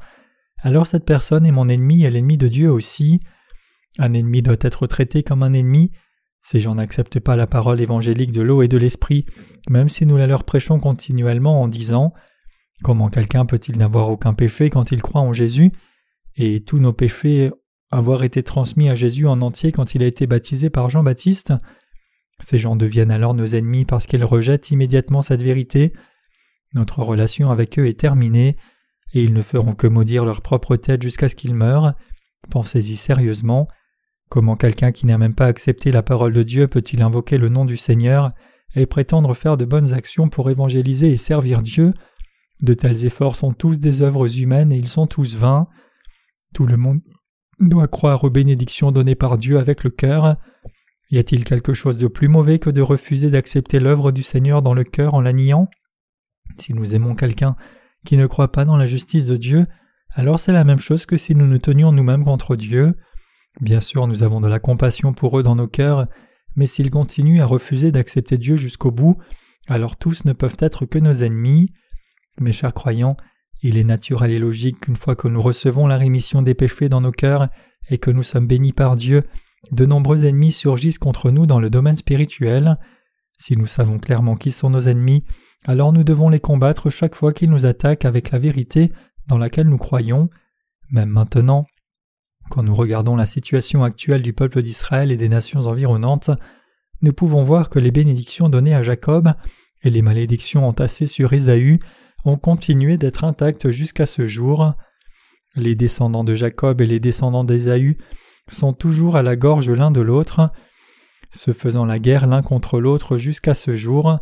alors 0.60 0.88
cette 0.88 1.05
personne 1.05 1.45
est 1.45 1.51
mon 1.51 1.69
ennemi 1.69 2.03
et 2.03 2.10
l'ennemi 2.10 2.38
de 2.38 2.47
Dieu 2.47 2.71
aussi. 2.71 3.19
Un 3.99 4.13
ennemi 4.13 4.41
doit 4.41 4.57
être 4.62 4.88
traité 4.88 5.23
comme 5.23 5.43
un 5.43 5.53
ennemi. 5.53 5.91
Ces 6.41 6.62
gens 6.62 6.75
n'acceptent 6.75 7.19
pas 7.19 7.36
la 7.36 7.47
parole 7.47 7.81
évangélique 7.81 8.31
de 8.31 8.41
l'eau 8.41 8.62
et 8.62 8.67
de 8.67 8.77
l'esprit, 8.77 9.25
même 9.69 9.89
si 9.89 10.05
nous 10.05 10.17
la 10.17 10.27
leur 10.27 10.43
prêchons 10.43 10.79
continuellement 10.79 11.62
en 11.62 11.67
disant 11.67 12.13
Comment 12.83 13.10
quelqu'un 13.10 13.45
peut-il 13.45 13.77
n'avoir 13.77 14.10
aucun 14.10 14.33
péché 14.33 14.69
quand 14.69 14.91
il 14.91 15.01
croit 15.01 15.21
en 15.21 15.33
Jésus? 15.33 15.71
Et 16.36 16.63
tous 16.63 16.79
nos 16.79 16.93
péchés 16.93 17.51
avoir 17.91 18.23
été 18.23 18.43
transmis 18.43 18.89
à 18.89 18.95
Jésus 18.95 19.28
en 19.28 19.41
entier 19.41 19.71
quand 19.71 19.95
il 19.95 20.04
a 20.04 20.08
été 20.08 20.28
baptisé 20.28 20.69
par 20.69 20.89
Jean-Baptiste. 20.89 21.54
Ces 22.39 22.60
gens 22.60 22.76
deviennent 22.76 23.12
alors 23.12 23.34
nos 23.34 23.47
ennemis 23.47 23.86
parce 23.86 24.06
qu'ils 24.06 24.23
rejettent 24.23 24.71
immédiatement 24.71 25.21
cette 25.21 25.41
vérité. 25.41 25.93
Notre 26.73 27.02
relation 27.02 27.50
avec 27.50 27.80
eux 27.80 27.88
est 27.88 28.00
terminée, 28.00 28.58
et 29.13 29.23
ils 29.23 29.34
ne 29.34 29.41
feront 29.41 29.73
que 29.73 29.88
maudire 29.88 30.26
leur 30.26 30.41
propre 30.41 30.76
tête 30.76 31.02
jusqu'à 31.02 31.30
ce 31.30 31.36
qu'ils 31.36 31.56
meurent. 31.56 31.93
Pensez-y 32.50 32.97
sérieusement. 32.97 33.67
Comment 34.30 34.58
quelqu'un 34.58 34.91
qui 34.91 35.06
n'a 35.06 35.17
même 35.17 35.34
pas 35.34 35.45
accepté 35.45 35.91
la 35.91 36.04
parole 36.04 36.34
de 36.34 36.43
Dieu 36.43 36.67
peut-il 36.67 37.02
invoquer 37.02 37.38
le 37.38 37.50
nom 37.50 37.63
du 37.63 37.78
Seigneur 37.78 38.34
et 38.76 38.86
prétendre 38.86 39.34
faire 39.34 39.56
de 39.56 39.63
bonnes 39.63 39.93
actions 39.93 40.28
pour 40.28 40.50
évangéliser 40.50 41.12
et 41.12 41.17
servir 41.17 41.62
Dieu? 41.62 41.93
De 42.62 42.73
tels 42.73 43.06
efforts 43.06 43.38
sont 43.38 43.54
tous 43.54 43.80
des 43.80 44.02
œuvres 44.02 44.39
humaines 44.39 44.73
et 44.73 44.78
ils 44.78 44.89
sont 44.89 45.08
tous 45.08 45.38
vains. 45.38 45.67
Tout 46.54 46.65
le 46.65 46.76
monde 46.76 47.02
doit 47.60 47.88
croire 47.88 48.24
aux 48.24 48.30
bénédictions 48.30 48.91
données 48.91 49.15
par 49.15 49.38
Dieu 49.38 49.58
avec 49.58 49.84
le 49.84 49.89
cœur. 49.89 50.38
Y 51.10 51.17
a-t-il 51.17 51.46
quelque 51.46 51.74
chose 51.74 51.98
de 51.98 52.08
plus 52.08 52.28
mauvais 52.28 52.60
que 52.60 52.70
de 52.70 52.82
refuser 52.82 53.30
d'accepter 53.30 53.80
l'œuvre 53.80 54.12
du 54.12 54.24
Seigneur 54.24 54.62
dans 54.62 54.74
le 54.74 54.84
cœur 54.84 55.13
en 55.13 55.22
la 55.22 55.34
niant? 55.34 55.70
Si 56.58 56.74
nous 56.74 56.96
aimons 56.96 57.15
quelqu'un 57.15 57.56
qui 58.06 58.17
ne 58.17 58.28
croit 58.28 58.52
pas 58.52 58.65
dans 58.65 58.78
la 58.78 58.86
justice 58.86 59.26
de 59.26 59.38
Dieu, 59.38 59.65
alors 60.12 60.39
c'est 60.39 60.54
la 60.54 60.63
même 60.63 60.80
chose 60.80 61.06
que 61.06 61.17
si 61.17 61.36
nous 61.36 61.48
nous 61.48 61.58
tenions 61.58 61.91
nous-mêmes 61.91 62.24
contre 62.24 62.56
Dieu. 62.56 62.96
Bien 63.62 63.80
sûr, 63.80 64.08
nous 64.08 64.24
avons 64.24 64.41
de 64.41 64.48
la 64.48 64.60
compassion 64.60 65.13
pour 65.13 65.39
eux 65.39 65.43
dans 65.43 65.56
nos 65.56 65.67
cœurs, 65.67 66.08
mais 66.56 66.67
s'ils 66.67 66.91
continuent 66.91 67.41
à 67.41 67.46
refuser 67.46 67.91
d'accepter 67.91 68.38
Dieu 68.38 68.56
jusqu'au 68.56 68.91
bout, 68.91 69.17
alors 69.67 69.98
tous 69.98 70.26
ne 70.26 70.34
peuvent 70.34 70.58
être 70.60 70.86
que 70.86 71.00
nos 71.00 71.13
ennemis. 71.13 71.70
Mes 72.39 72.52
chers 72.52 72.74
croyants, 72.74 73.17
il 73.62 73.78
est 73.78 73.84
naturel 73.84 74.32
et 74.32 74.39
logique 74.39 74.82
qu'une 74.82 74.96
fois 74.96 75.15
que 75.15 75.28
nous 75.28 75.41
recevons 75.41 75.88
la 75.88 75.98
rémission 75.98 76.41
des 76.41 76.54
péchés 76.54 76.89
dans 76.89 77.02
nos 77.02 77.12
cœurs 77.12 77.48
et 77.89 77.98
que 77.98 78.12
nous 78.12 78.24
sommes 78.24 78.48
bénis 78.48 78.74
par 78.74 78.96
Dieu, 78.96 79.24
de 79.72 79.86
nombreux 79.86 80.26
ennemis 80.26 80.52
surgissent 80.52 81.00
contre 81.00 81.32
nous 81.32 81.46
dans 81.46 81.60
le 81.60 81.70
domaine 81.70 81.98
spirituel. 81.98 82.78
Si 83.39 83.58
nous 83.58 83.67
savons 83.67 83.98
clairement 83.98 84.36
qui 84.36 84.52
sont 84.52 84.70
nos 84.70 84.82
ennemis, 84.82 85.24
alors 85.65 85.93
nous 85.93 86.04
devons 86.04 86.30
les 86.30 86.39
combattre 86.39 86.89
chaque 86.89 87.15
fois 87.15 87.34
qu'ils 87.34 87.50
nous 87.50 87.65
attaquent 87.65 88.06
avec 88.06 88.32
la 88.32 88.39
vérité 88.39 88.91
dans 89.28 89.38
laquelle 89.38 89.67
nous 89.67 89.78
croyons. 89.78 90.30
Même 90.91 91.10
maintenant, 91.10 91.65
quand 92.50 92.63
nous 92.63 92.76
regardons 92.76 93.15
la 93.15 93.26
situation 93.26 93.84
actuelle 93.84 94.22
du 94.22 94.34
peuple 94.34 94.62
d'Israël 94.62 95.12
et 95.12 95.17
des 95.17 95.30
nations 95.30 95.62
environnantes, 95.62 96.30
nous 97.02 97.13
pouvons 97.13 97.43
voir 97.43 97.70
que 97.70 97.80
les 97.80 97.91
bénédictions 97.91 98.50
données 98.50 98.74
à 98.74 98.84
Jacob 98.84 99.34
et 99.84 99.89
les 99.89 100.02
malédictions 100.02 100.67
entassées 100.67 101.08
sur 101.08 101.34
Ésaü 101.34 101.80
ont 102.27 102.37
continué 102.37 102.97
d'être 102.97 103.23
intactes 103.23 103.71
jusqu'à 103.71 104.05
ce 104.05 104.27
jour. 104.27 104.73
Les 105.55 105.75
descendants 105.75 106.23
de 106.23 106.35
Jacob 106.35 106.81
et 106.81 106.85
les 106.85 106.99
descendants 106.99 107.43
d'Ésaü 107.43 107.97
sont 108.49 108.73
toujours 108.73 109.15
à 109.15 109.23
la 109.23 109.35
gorge 109.35 109.69
l'un 109.69 109.91
de 109.91 110.01
l'autre, 110.01 110.51
se 111.31 111.53
faisant 111.53 111.85
la 111.85 111.99
guerre 111.99 112.27
l'un 112.27 112.41
contre 112.41 112.79
l'autre 112.79 113.17
jusqu'à 113.17 113.53
ce 113.53 113.75
jour. 113.75 114.19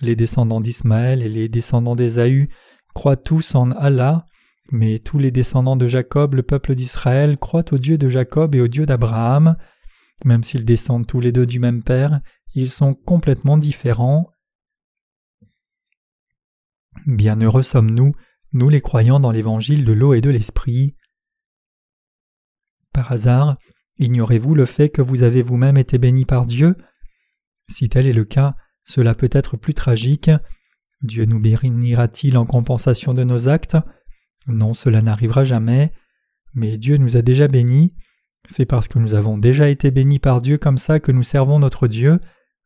Les 0.00 0.16
descendants 0.16 0.60
d'Ismaël 0.60 1.22
et 1.22 1.28
les 1.28 1.48
descendants 1.48 1.96
d'Ésaü 1.96 2.48
croient 2.94 3.16
tous 3.16 3.54
en 3.54 3.70
Allah, 3.72 4.24
mais 4.70 4.98
tous 4.98 5.18
les 5.18 5.30
descendants 5.30 5.76
de 5.76 5.86
Jacob, 5.86 6.34
le 6.34 6.42
peuple 6.42 6.74
d'Israël, 6.74 7.38
croient 7.38 7.72
au 7.72 7.78
Dieu 7.78 7.98
de 7.98 8.08
Jacob 8.08 8.54
et 8.54 8.60
au 8.60 8.68
Dieu 8.68 8.86
d'Abraham. 8.86 9.56
Même 10.24 10.42
s'ils 10.42 10.64
descendent 10.64 11.06
tous 11.06 11.20
les 11.20 11.32
deux 11.32 11.46
du 11.46 11.58
même 11.58 11.82
Père, 11.82 12.20
ils 12.54 12.70
sont 12.70 12.94
complètement 12.94 13.56
différents. 13.56 14.30
Bienheureux 17.06 17.62
sommes-nous, 17.62 18.12
nous 18.52 18.68
les 18.68 18.80
croyants 18.80 19.20
dans 19.20 19.30
l'évangile 19.30 19.84
de 19.84 19.92
l'eau 19.92 20.14
et 20.14 20.20
de 20.20 20.30
l'esprit. 20.30 20.96
Par 22.92 23.12
hasard, 23.12 23.56
ignorez-vous 23.98 24.54
le 24.54 24.64
fait 24.64 24.88
que 24.88 25.02
vous 25.02 25.22
avez 25.22 25.42
vous-même 25.42 25.76
été 25.76 25.98
béni 25.98 26.24
par 26.24 26.46
Dieu? 26.46 26.76
Si 27.68 27.88
tel 27.88 28.06
est 28.06 28.12
le 28.12 28.24
cas, 28.24 28.56
cela 28.84 29.14
peut 29.14 29.30
être 29.32 29.56
plus 29.56 29.74
tragique. 29.74 30.30
Dieu 31.02 31.24
nous 31.26 31.40
bénira-t-il 31.40 32.36
en 32.36 32.46
compensation 32.46 33.14
de 33.14 33.24
nos 33.24 33.48
actes? 33.48 33.76
Non, 34.46 34.74
cela 34.74 35.02
n'arrivera 35.02 35.44
jamais. 35.44 35.92
Mais 36.54 36.78
Dieu 36.78 36.96
nous 36.96 37.16
a 37.16 37.22
déjà 37.22 37.48
bénis. 37.48 37.94
C'est 38.46 38.66
parce 38.66 38.88
que 38.88 38.98
nous 38.98 39.14
avons 39.14 39.36
déjà 39.36 39.68
été 39.68 39.90
bénis 39.90 40.18
par 40.18 40.40
Dieu 40.40 40.58
comme 40.58 40.78
ça 40.78 41.00
que 41.00 41.12
nous 41.12 41.22
servons 41.22 41.58
notre 41.58 41.86
Dieu. 41.86 42.18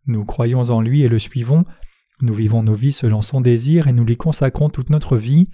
Nous 0.07 0.25
croyons 0.25 0.63
en 0.63 0.81
lui 0.81 1.03
et 1.03 1.09
le 1.09 1.19
suivons. 1.19 1.65
Nous 2.23 2.35
vivons 2.35 2.63
nos 2.63 2.75
vies 2.75 2.93
selon 2.93 3.21
son 3.21 3.41
désir 3.41 3.89
et 3.89 3.93
nous 3.93 4.05
lui 4.05 4.17
consacrons 4.17 4.71
toute 4.71 4.91
notre 4.91 5.17
vie. 5.17 5.49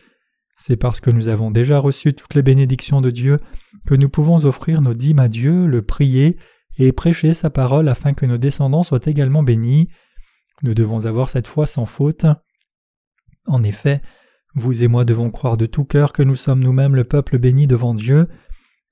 C'est 0.58 0.76
parce 0.76 1.00
que 1.00 1.10
nous 1.10 1.28
avons 1.28 1.50
déjà 1.50 1.78
reçu 1.78 2.12
toutes 2.12 2.34
les 2.34 2.42
bénédictions 2.42 3.00
de 3.00 3.10
Dieu 3.10 3.40
que 3.86 3.94
nous 3.94 4.10
pouvons 4.10 4.44
offrir 4.44 4.82
nos 4.82 4.92
dîmes 4.92 5.18
à 5.18 5.28
Dieu, 5.28 5.66
le 5.66 5.80
prier 5.80 6.36
et 6.78 6.92
prêcher 6.92 7.32
sa 7.32 7.48
parole 7.48 7.88
afin 7.88 8.12
que 8.12 8.26
nos 8.26 8.36
descendants 8.36 8.82
soient 8.82 9.06
également 9.06 9.42
bénis. 9.42 9.88
Nous 10.62 10.74
devons 10.74 11.06
avoir 11.06 11.30
cette 11.30 11.46
foi 11.46 11.64
sans 11.64 11.86
faute. 11.86 12.26
En 13.46 13.62
effet, 13.62 14.02
vous 14.54 14.82
et 14.82 14.88
moi 14.88 15.06
devons 15.06 15.30
croire 15.30 15.56
de 15.56 15.64
tout 15.64 15.86
cœur 15.86 16.12
que 16.12 16.22
nous 16.22 16.36
sommes 16.36 16.62
nous-mêmes 16.62 16.96
le 16.96 17.04
peuple 17.04 17.38
béni 17.38 17.66
devant 17.66 17.94
Dieu. 17.94 18.28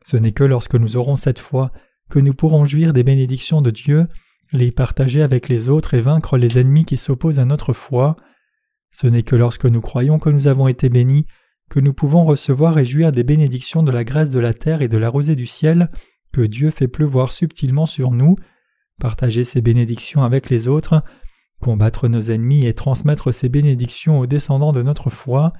Ce 0.03 0.17
n'est 0.17 0.33
que 0.33 0.45
lorsque 0.45 0.77
nous 0.77 0.97
aurons 0.97 1.17
cette 1.17 1.41
foi 1.41 1.73
que 2.09 2.21
nous 2.21 2.33
pourrons 2.33 2.65
jouir 2.65 2.95
des 2.95 3.03
bénédictions 3.03 3.61
de 3.61 3.71
Dieu 3.71 4.07
les 4.53 4.71
partager 4.71 5.23
avec 5.23 5.49
les 5.49 5.69
autres 5.69 5.95
et 5.95 6.01
vaincre 6.01 6.37
les 6.37 6.59
ennemis 6.59 6.85
qui 6.85 6.97
s'opposent 6.97 7.39
à 7.39 7.45
notre 7.45 7.73
foi. 7.73 8.17
Ce 8.91 9.07
n'est 9.07 9.23
que 9.23 9.37
lorsque 9.37 9.67
nous 9.67 9.81
croyons 9.81 10.19
que 10.19 10.31
nous 10.31 10.47
avons 10.47 10.69
été 10.69 10.89
bénis 10.89 11.27
que 11.69 11.81
nous 11.81 11.93
pouvons 11.93 12.25
recevoir 12.25 12.79
et 12.79 12.85
jouir 12.85 13.13
des 13.13 13.25
bénédictions 13.25 13.83
de 13.83 13.91
la 13.91 14.05
grâce 14.05 14.31
de 14.31 14.39
la 14.39 14.55
terre 14.55 14.83
et 14.83 14.89
de 14.89 14.99
la 14.99 15.09
rosée 15.09 15.37
du 15.37 15.47
ciel 15.47 15.91
que 16.33 16.41
Dieu 16.41 16.71
fait 16.71 16.89
pleuvoir 16.89 17.33
subtilement 17.33 17.87
sur 17.87 18.11
nous, 18.11 18.37
partager 19.01 19.45
ces 19.45 19.61
bénédictions 19.61 20.23
avec 20.23 20.51
les 20.51 20.69
autres, 20.69 21.03
combattre 21.61 22.09
nos 22.09 22.21
ennemis 22.21 22.67
et 22.67 22.75
transmettre 22.75 23.33
ces 23.33 23.49
bénédictions 23.49 24.19
aux 24.21 24.27
descendants 24.27 24.73
de 24.73 24.83
notre 24.83 25.11
foi. 25.11 25.53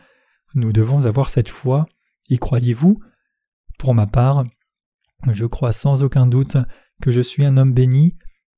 Nous 0.55 0.73
devons 0.73 1.07
avoir 1.07 1.29
cette 1.29 1.49
foi. 1.49 1.87
Y 2.29 2.39
croyez-vous? 2.39 2.99
Pour 3.79 3.95
ma 3.95 4.07
part, 4.07 4.45
je 5.33 5.45
crois 5.45 5.73
sans 5.73 6.03
aucun 6.03 6.27
doute 6.27 6.57
que 7.03 7.11
je 7.11 7.21
suis 7.21 7.45
un 7.45 7.57
homme 7.57 7.73
béni. 7.73 8.17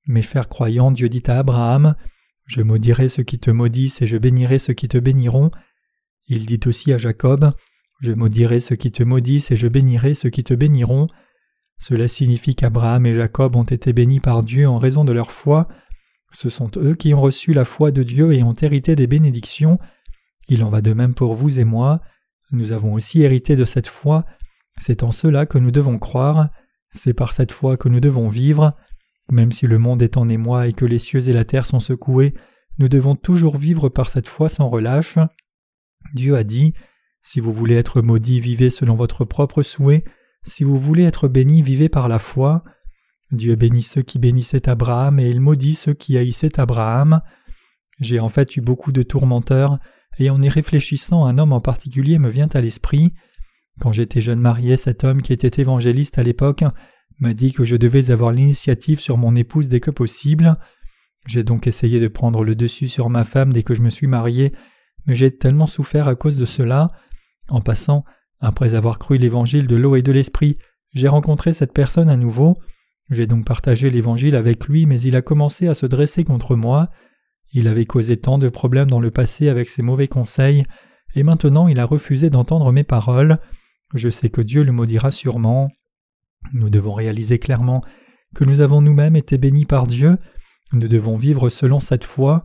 Mes 0.09 0.23
frères 0.23 0.49
croyants, 0.49 0.91
Dieu 0.91 1.11
dit 1.11 1.23
à 1.27 1.39
Abraham 1.39 1.95
Je 2.47 2.63
maudirai 2.63 3.11
ceux 3.11 3.25
qui 3.25 3.39
te 3.39 3.51
maudissent 3.51 4.01
et 4.01 4.07
je 4.07 4.17
bénirai 4.17 4.59
ceux 4.59 4.73
qui 4.73 4.89
te 4.89 4.97
béniront. 4.97 5.51
Il 6.29 6.47
dit 6.47 6.61
aussi 6.65 6.95
à 6.95 6.99
Jacob 6.99 7.51
Je 8.01 8.13
maudirai 8.13 8.59
ceux 8.61 8.77
qui 8.77 8.91
te 8.91 9.03
maudissent 9.03 9.51
et 9.51 9.57
je 9.57 9.69
bénirai 9.69 10.15
ceux 10.15 10.31
qui 10.31 10.43
te 10.45 10.55
béniront. 10.55 11.09
Cela 11.79 12.09
signifie 12.09 12.55
qu'Abraham 12.55 13.05
et 13.05 13.13
Jacob 13.13 13.55
ont 13.55 13.65
été 13.65 13.93
bénis 13.93 14.19
par 14.19 14.43
Dieu 14.43 14.67
en 14.67 14.79
raison 14.79 15.05
de 15.05 15.13
leur 15.13 15.31
foi. 15.31 15.69
Ce 16.33 16.49
sont 16.49 16.71
eux 16.79 16.95
qui 16.95 17.13
ont 17.13 17.21
reçu 17.21 17.53
la 17.53 17.67
foi 17.67 17.91
de 17.91 18.03
Dieu 18.03 18.33
et 18.33 18.43
ont 18.43 18.55
hérité 18.55 18.97
des 18.97 19.07
bénédictions. 19.07 19.79
Il 20.49 20.65
en 20.65 20.71
va 20.71 20.81
de 20.81 20.95
même 20.95 21.13
pour 21.13 21.35
vous 21.35 21.61
et 21.61 21.65
moi. 21.65 22.01
Nous 22.51 22.73
avons 22.73 22.95
aussi 22.95 23.21
hérité 23.21 23.57
de 23.57 23.67
cette 23.67 23.89
foi. 23.89 24.25
C'est 24.79 25.03
en 25.03 25.11
cela 25.11 25.45
que 25.45 25.59
nous 25.59 25.71
devons 25.71 25.99
croire. 25.99 26.49
C'est 26.93 27.13
par 27.13 27.35
cette 27.35 27.53
foi 27.53 27.77
que 27.77 27.91
nous 27.91 28.01
devons 28.01 28.31
vivre. 28.31 28.75
Même 29.31 29.53
si 29.53 29.67
le 29.67 29.79
monde 29.79 30.03
est 30.03 30.17
en 30.17 30.29
émoi 30.29 30.69
et 30.69 30.73
que 30.73 30.85
les 30.85 30.99
cieux 30.99 31.29
et 31.29 31.33
la 31.33 31.45
terre 31.45 31.67
sont 31.67 31.81
secoués, 31.81 32.35
nous 32.79 32.89
devons 32.89 33.15
toujours 33.15 33.57
vivre 33.57 33.89
par 33.89 34.09
cette 34.09 34.29
foi 34.29 34.49
sans 34.49 34.69
relâche. 34.69 35.19
Dieu 36.15 36.37
a 36.37 36.45
dit 36.45 36.75
Si 37.23 37.41
vous 37.41 37.53
voulez 37.53 37.75
être 37.75 38.01
maudit, 38.01 38.41
vivez 38.41 38.71
selon 38.71 38.95
votre 38.95 39.25
propre 39.25 39.63
souhait. 39.63 40.05
Si 40.45 40.65
vous 40.65 40.79
voulez 40.79 41.05
être 41.05 41.29
béni, 41.29 41.63
vivez 41.63 41.89
par 41.89 42.09
la 42.09 42.19
foi. 42.19 42.63
Dieu 43.31 43.57
bénit 43.57 43.83
ceux 43.83 44.03
qui 44.03 44.19
bénissaient 44.19 44.69
Abraham 44.69 45.19
et 45.19 45.29
il 45.29 45.41
maudit 45.41 45.75
ceux 45.75 45.93
qui 45.93 46.17
haïssaient 46.17 46.59
Abraham. 46.59 47.21
J'ai 48.01 48.21
en 48.21 48.29
fait 48.29 48.57
eu 48.57 48.61
beaucoup 48.61 48.93
de 48.93 49.03
tourmenteurs, 49.03 49.79
et 50.19 50.31
en 50.31 50.41
y 50.41 50.49
réfléchissant, 50.49 51.27
un 51.27 51.37
homme 51.39 51.53
en 51.53 51.61
particulier 51.61 52.19
me 52.19 52.31
vient 52.31 52.49
à 52.53 52.61
l'esprit. 52.61 53.13
Quand 53.81 53.93
j'étais 53.93 54.21
jeune 54.21 54.41
marié, 54.41 54.77
cet 54.77 55.05
homme 55.05 55.21
qui 55.21 55.33
était 55.33 55.61
évangéliste 55.61 56.19
à 56.19 56.23
l'époque 56.23 56.65
m'a 57.21 57.35
dit 57.35 57.53
que 57.53 57.65
je 57.65 57.77
devais 57.77 58.11
avoir 58.11 58.33
l'initiative 58.33 59.01
sur 59.01 59.17
mon 59.17 59.35
épouse 59.35 59.69
dès 59.69 59.81
que 59.81 59.91
possible. 59.91 60.57
J'ai 61.27 61.43
donc 61.43 61.67
essayé 61.67 62.01
de 62.01 62.09
prendre 62.09 62.45
le 62.45 62.55
dessus 62.55 62.89
sur 62.89 63.11
ma 63.11 63.25
femme 63.25 63.53
dès 63.53 63.63
que 63.63 63.75
je 63.75 63.83
me 63.83 63.91
suis 63.91 64.07
marié, 64.07 64.53
mais 65.07 65.15
j'ai 65.15 65.37
tellement 65.37 65.67
souffert 65.67 66.09
à 66.09 66.15
cause 66.15 66.37
de 66.37 66.45
cela. 66.45 66.93
En 67.49 67.61
passant, 67.61 68.05
après 68.41 68.75
avoir 68.75 68.99
cru 68.99 69.19
l'évangile 69.19 69.67
de 69.67 69.77
l'eau 69.77 69.97
et 69.97 70.03
de 70.03 70.13
l'esprit, 70.13 70.59
j'ai 70.95 71.09
rencontré 71.09 71.53
cette 71.53 71.73
personne 71.73 72.09
à 72.09 72.17
nouveau. 72.17 72.57
J'ai 73.11 73.27
donc 73.27 73.45
partagé 73.45 73.91
l'évangile 73.91 74.37
avec 74.37 74.69
lui, 74.69 74.87
mais 74.87 75.01
il 75.01 75.17
a 75.17 75.23
commencé 75.23 75.67
à 75.67 75.75
se 75.75 75.87
dresser 75.87 76.25
contre 76.25 76.57
moi. 76.57 76.89
Il 77.53 77.67
avait 77.67 77.87
causé 77.87 78.19
tant 78.19 78.39
de 78.39 78.49
problèmes 78.49 78.91
dans 78.91 79.01
le 79.01 79.11
passé 79.11 79.49
avec 79.49 79.69
ses 79.69 79.83
mauvais 79.83 80.09
conseils, 80.09 80.65
et 81.15 81.23
maintenant 81.23 81.69
il 81.69 81.81
a 81.81 81.87
refusé 81.87 82.31
d'entendre 82.31 82.71
mes 82.71 82.85
paroles. 82.85 83.39
Je 83.95 84.11
sais 84.11 84.29
que 84.29 84.43
Dieu 84.43 84.63
le 84.63 84.73
maudira 84.73 85.11
sûrement. 85.11 85.71
Nous 86.53 86.71
devons 86.71 86.95
réaliser 86.95 87.39
clairement 87.39 87.83
que 88.35 88.45
nous 88.45 88.61
avons 88.61 88.81
nous-mêmes 88.81 89.17
été 89.17 89.39
bénis 89.39 89.67
par 89.67 89.87
Dieu. 89.87 90.19
Nous 90.73 90.89
devons 90.89 91.17
vivre 91.17 91.49
selon 91.49 91.81
cette 91.81 92.05
foi. 92.05 92.45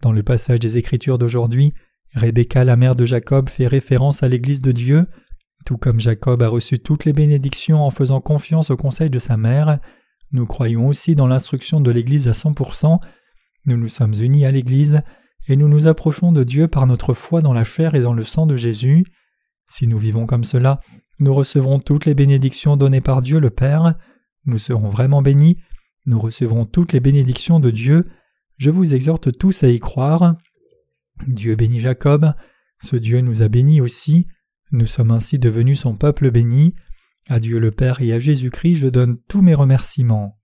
Dans 0.00 0.12
le 0.12 0.22
passage 0.22 0.60
des 0.60 0.76
Écritures 0.76 1.18
d'aujourd'hui, 1.18 1.74
Rebecca, 2.14 2.64
la 2.64 2.76
mère 2.76 2.94
de 2.94 3.04
Jacob, 3.04 3.48
fait 3.48 3.66
référence 3.66 4.22
à 4.22 4.28
l'Église 4.28 4.62
de 4.62 4.72
Dieu. 4.72 5.06
Tout 5.66 5.76
comme 5.76 6.00
Jacob 6.00 6.42
a 6.42 6.48
reçu 6.48 6.78
toutes 6.78 7.04
les 7.04 7.12
bénédictions 7.12 7.82
en 7.82 7.90
faisant 7.90 8.20
confiance 8.20 8.70
au 8.70 8.76
conseil 8.76 9.10
de 9.10 9.18
sa 9.18 9.36
mère, 9.36 9.80
nous 10.32 10.46
croyons 10.46 10.88
aussi 10.88 11.14
dans 11.14 11.26
l'instruction 11.26 11.80
de 11.80 11.90
l'Église 11.90 12.28
à 12.28 12.32
100%. 12.32 13.00
Nous 13.66 13.76
nous 13.76 13.88
sommes 13.88 14.14
unis 14.14 14.44
à 14.44 14.50
l'Église 14.50 15.00
et 15.48 15.56
nous 15.56 15.68
nous 15.68 15.86
approchons 15.86 16.32
de 16.32 16.44
Dieu 16.44 16.68
par 16.68 16.86
notre 16.86 17.14
foi 17.14 17.40
dans 17.40 17.54
la 17.54 17.64
chair 17.64 17.94
et 17.94 18.00
dans 18.00 18.12
le 18.12 18.24
sang 18.24 18.46
de 18.46 18.56
Jésus. 18.56 19.04
Si 19.70 19.86
nous 19.86 19.98
vivons 19.98 20.26
comme 20.26 20.44
cela, 20.44 20.80
nous 21.20 21.34
recevrons 21.34 21.80
toutes 21.80 22.06
les 22.06 22.14
bénédictions 22.14 22.76
données 22.76 23.00
par 23.00 23.22
Dieu 23.22 23.40
le 23.40 23.50
Père. 23.50 23.94
Nous 24.44 24.58
serons 24.58 24.88
vraiment 24.88 25.22
bénis. 25.22 25.56
Nous 26.06 26.18
recevrons 26.18 26.64
toutes 26.64 26.92
les 26.92 27.00
bénédictions 27.00 27.60
de 27.60 27.70
Dieu. 27.70 28.08
Je 28.56 28.70
vous 28.70 28.94
exhorte 28.94 29.36
tous 29.36 29.62
à 29.64 29.68
y 29.68 29.78
croire. 29.80 30.36
Dieu 31.26 31.56
bénit 31.56 31.80
Jacob, 31.80 32.32
ce 32.80 32.96
Dieu 32.96 33.20
nous 33.20 33.42
a 33.42 33.48
bénis 33.48 33.80
aussi, 33.80 34.28
nous 34.70 34.86
sommes 34.86 35.10
ainsi 35.10 35.38
devenus 35.38 35.80
son 35.80 35.96
peuple 35.96 36.30
béni. 36.30 36.74
À 37.28 37.40
Dieu 37.40 37.58
le 37.58 37.70
Père 37.70 38.00
et 38.00 38.12
à 38.12 38.18
Jésus-Christ 38.18 38.76
je 38.76 38.86
donne 38.86 39.18
tous 39.28 39.42
mes 39.42 39.54
remerciements. 39.54 40.37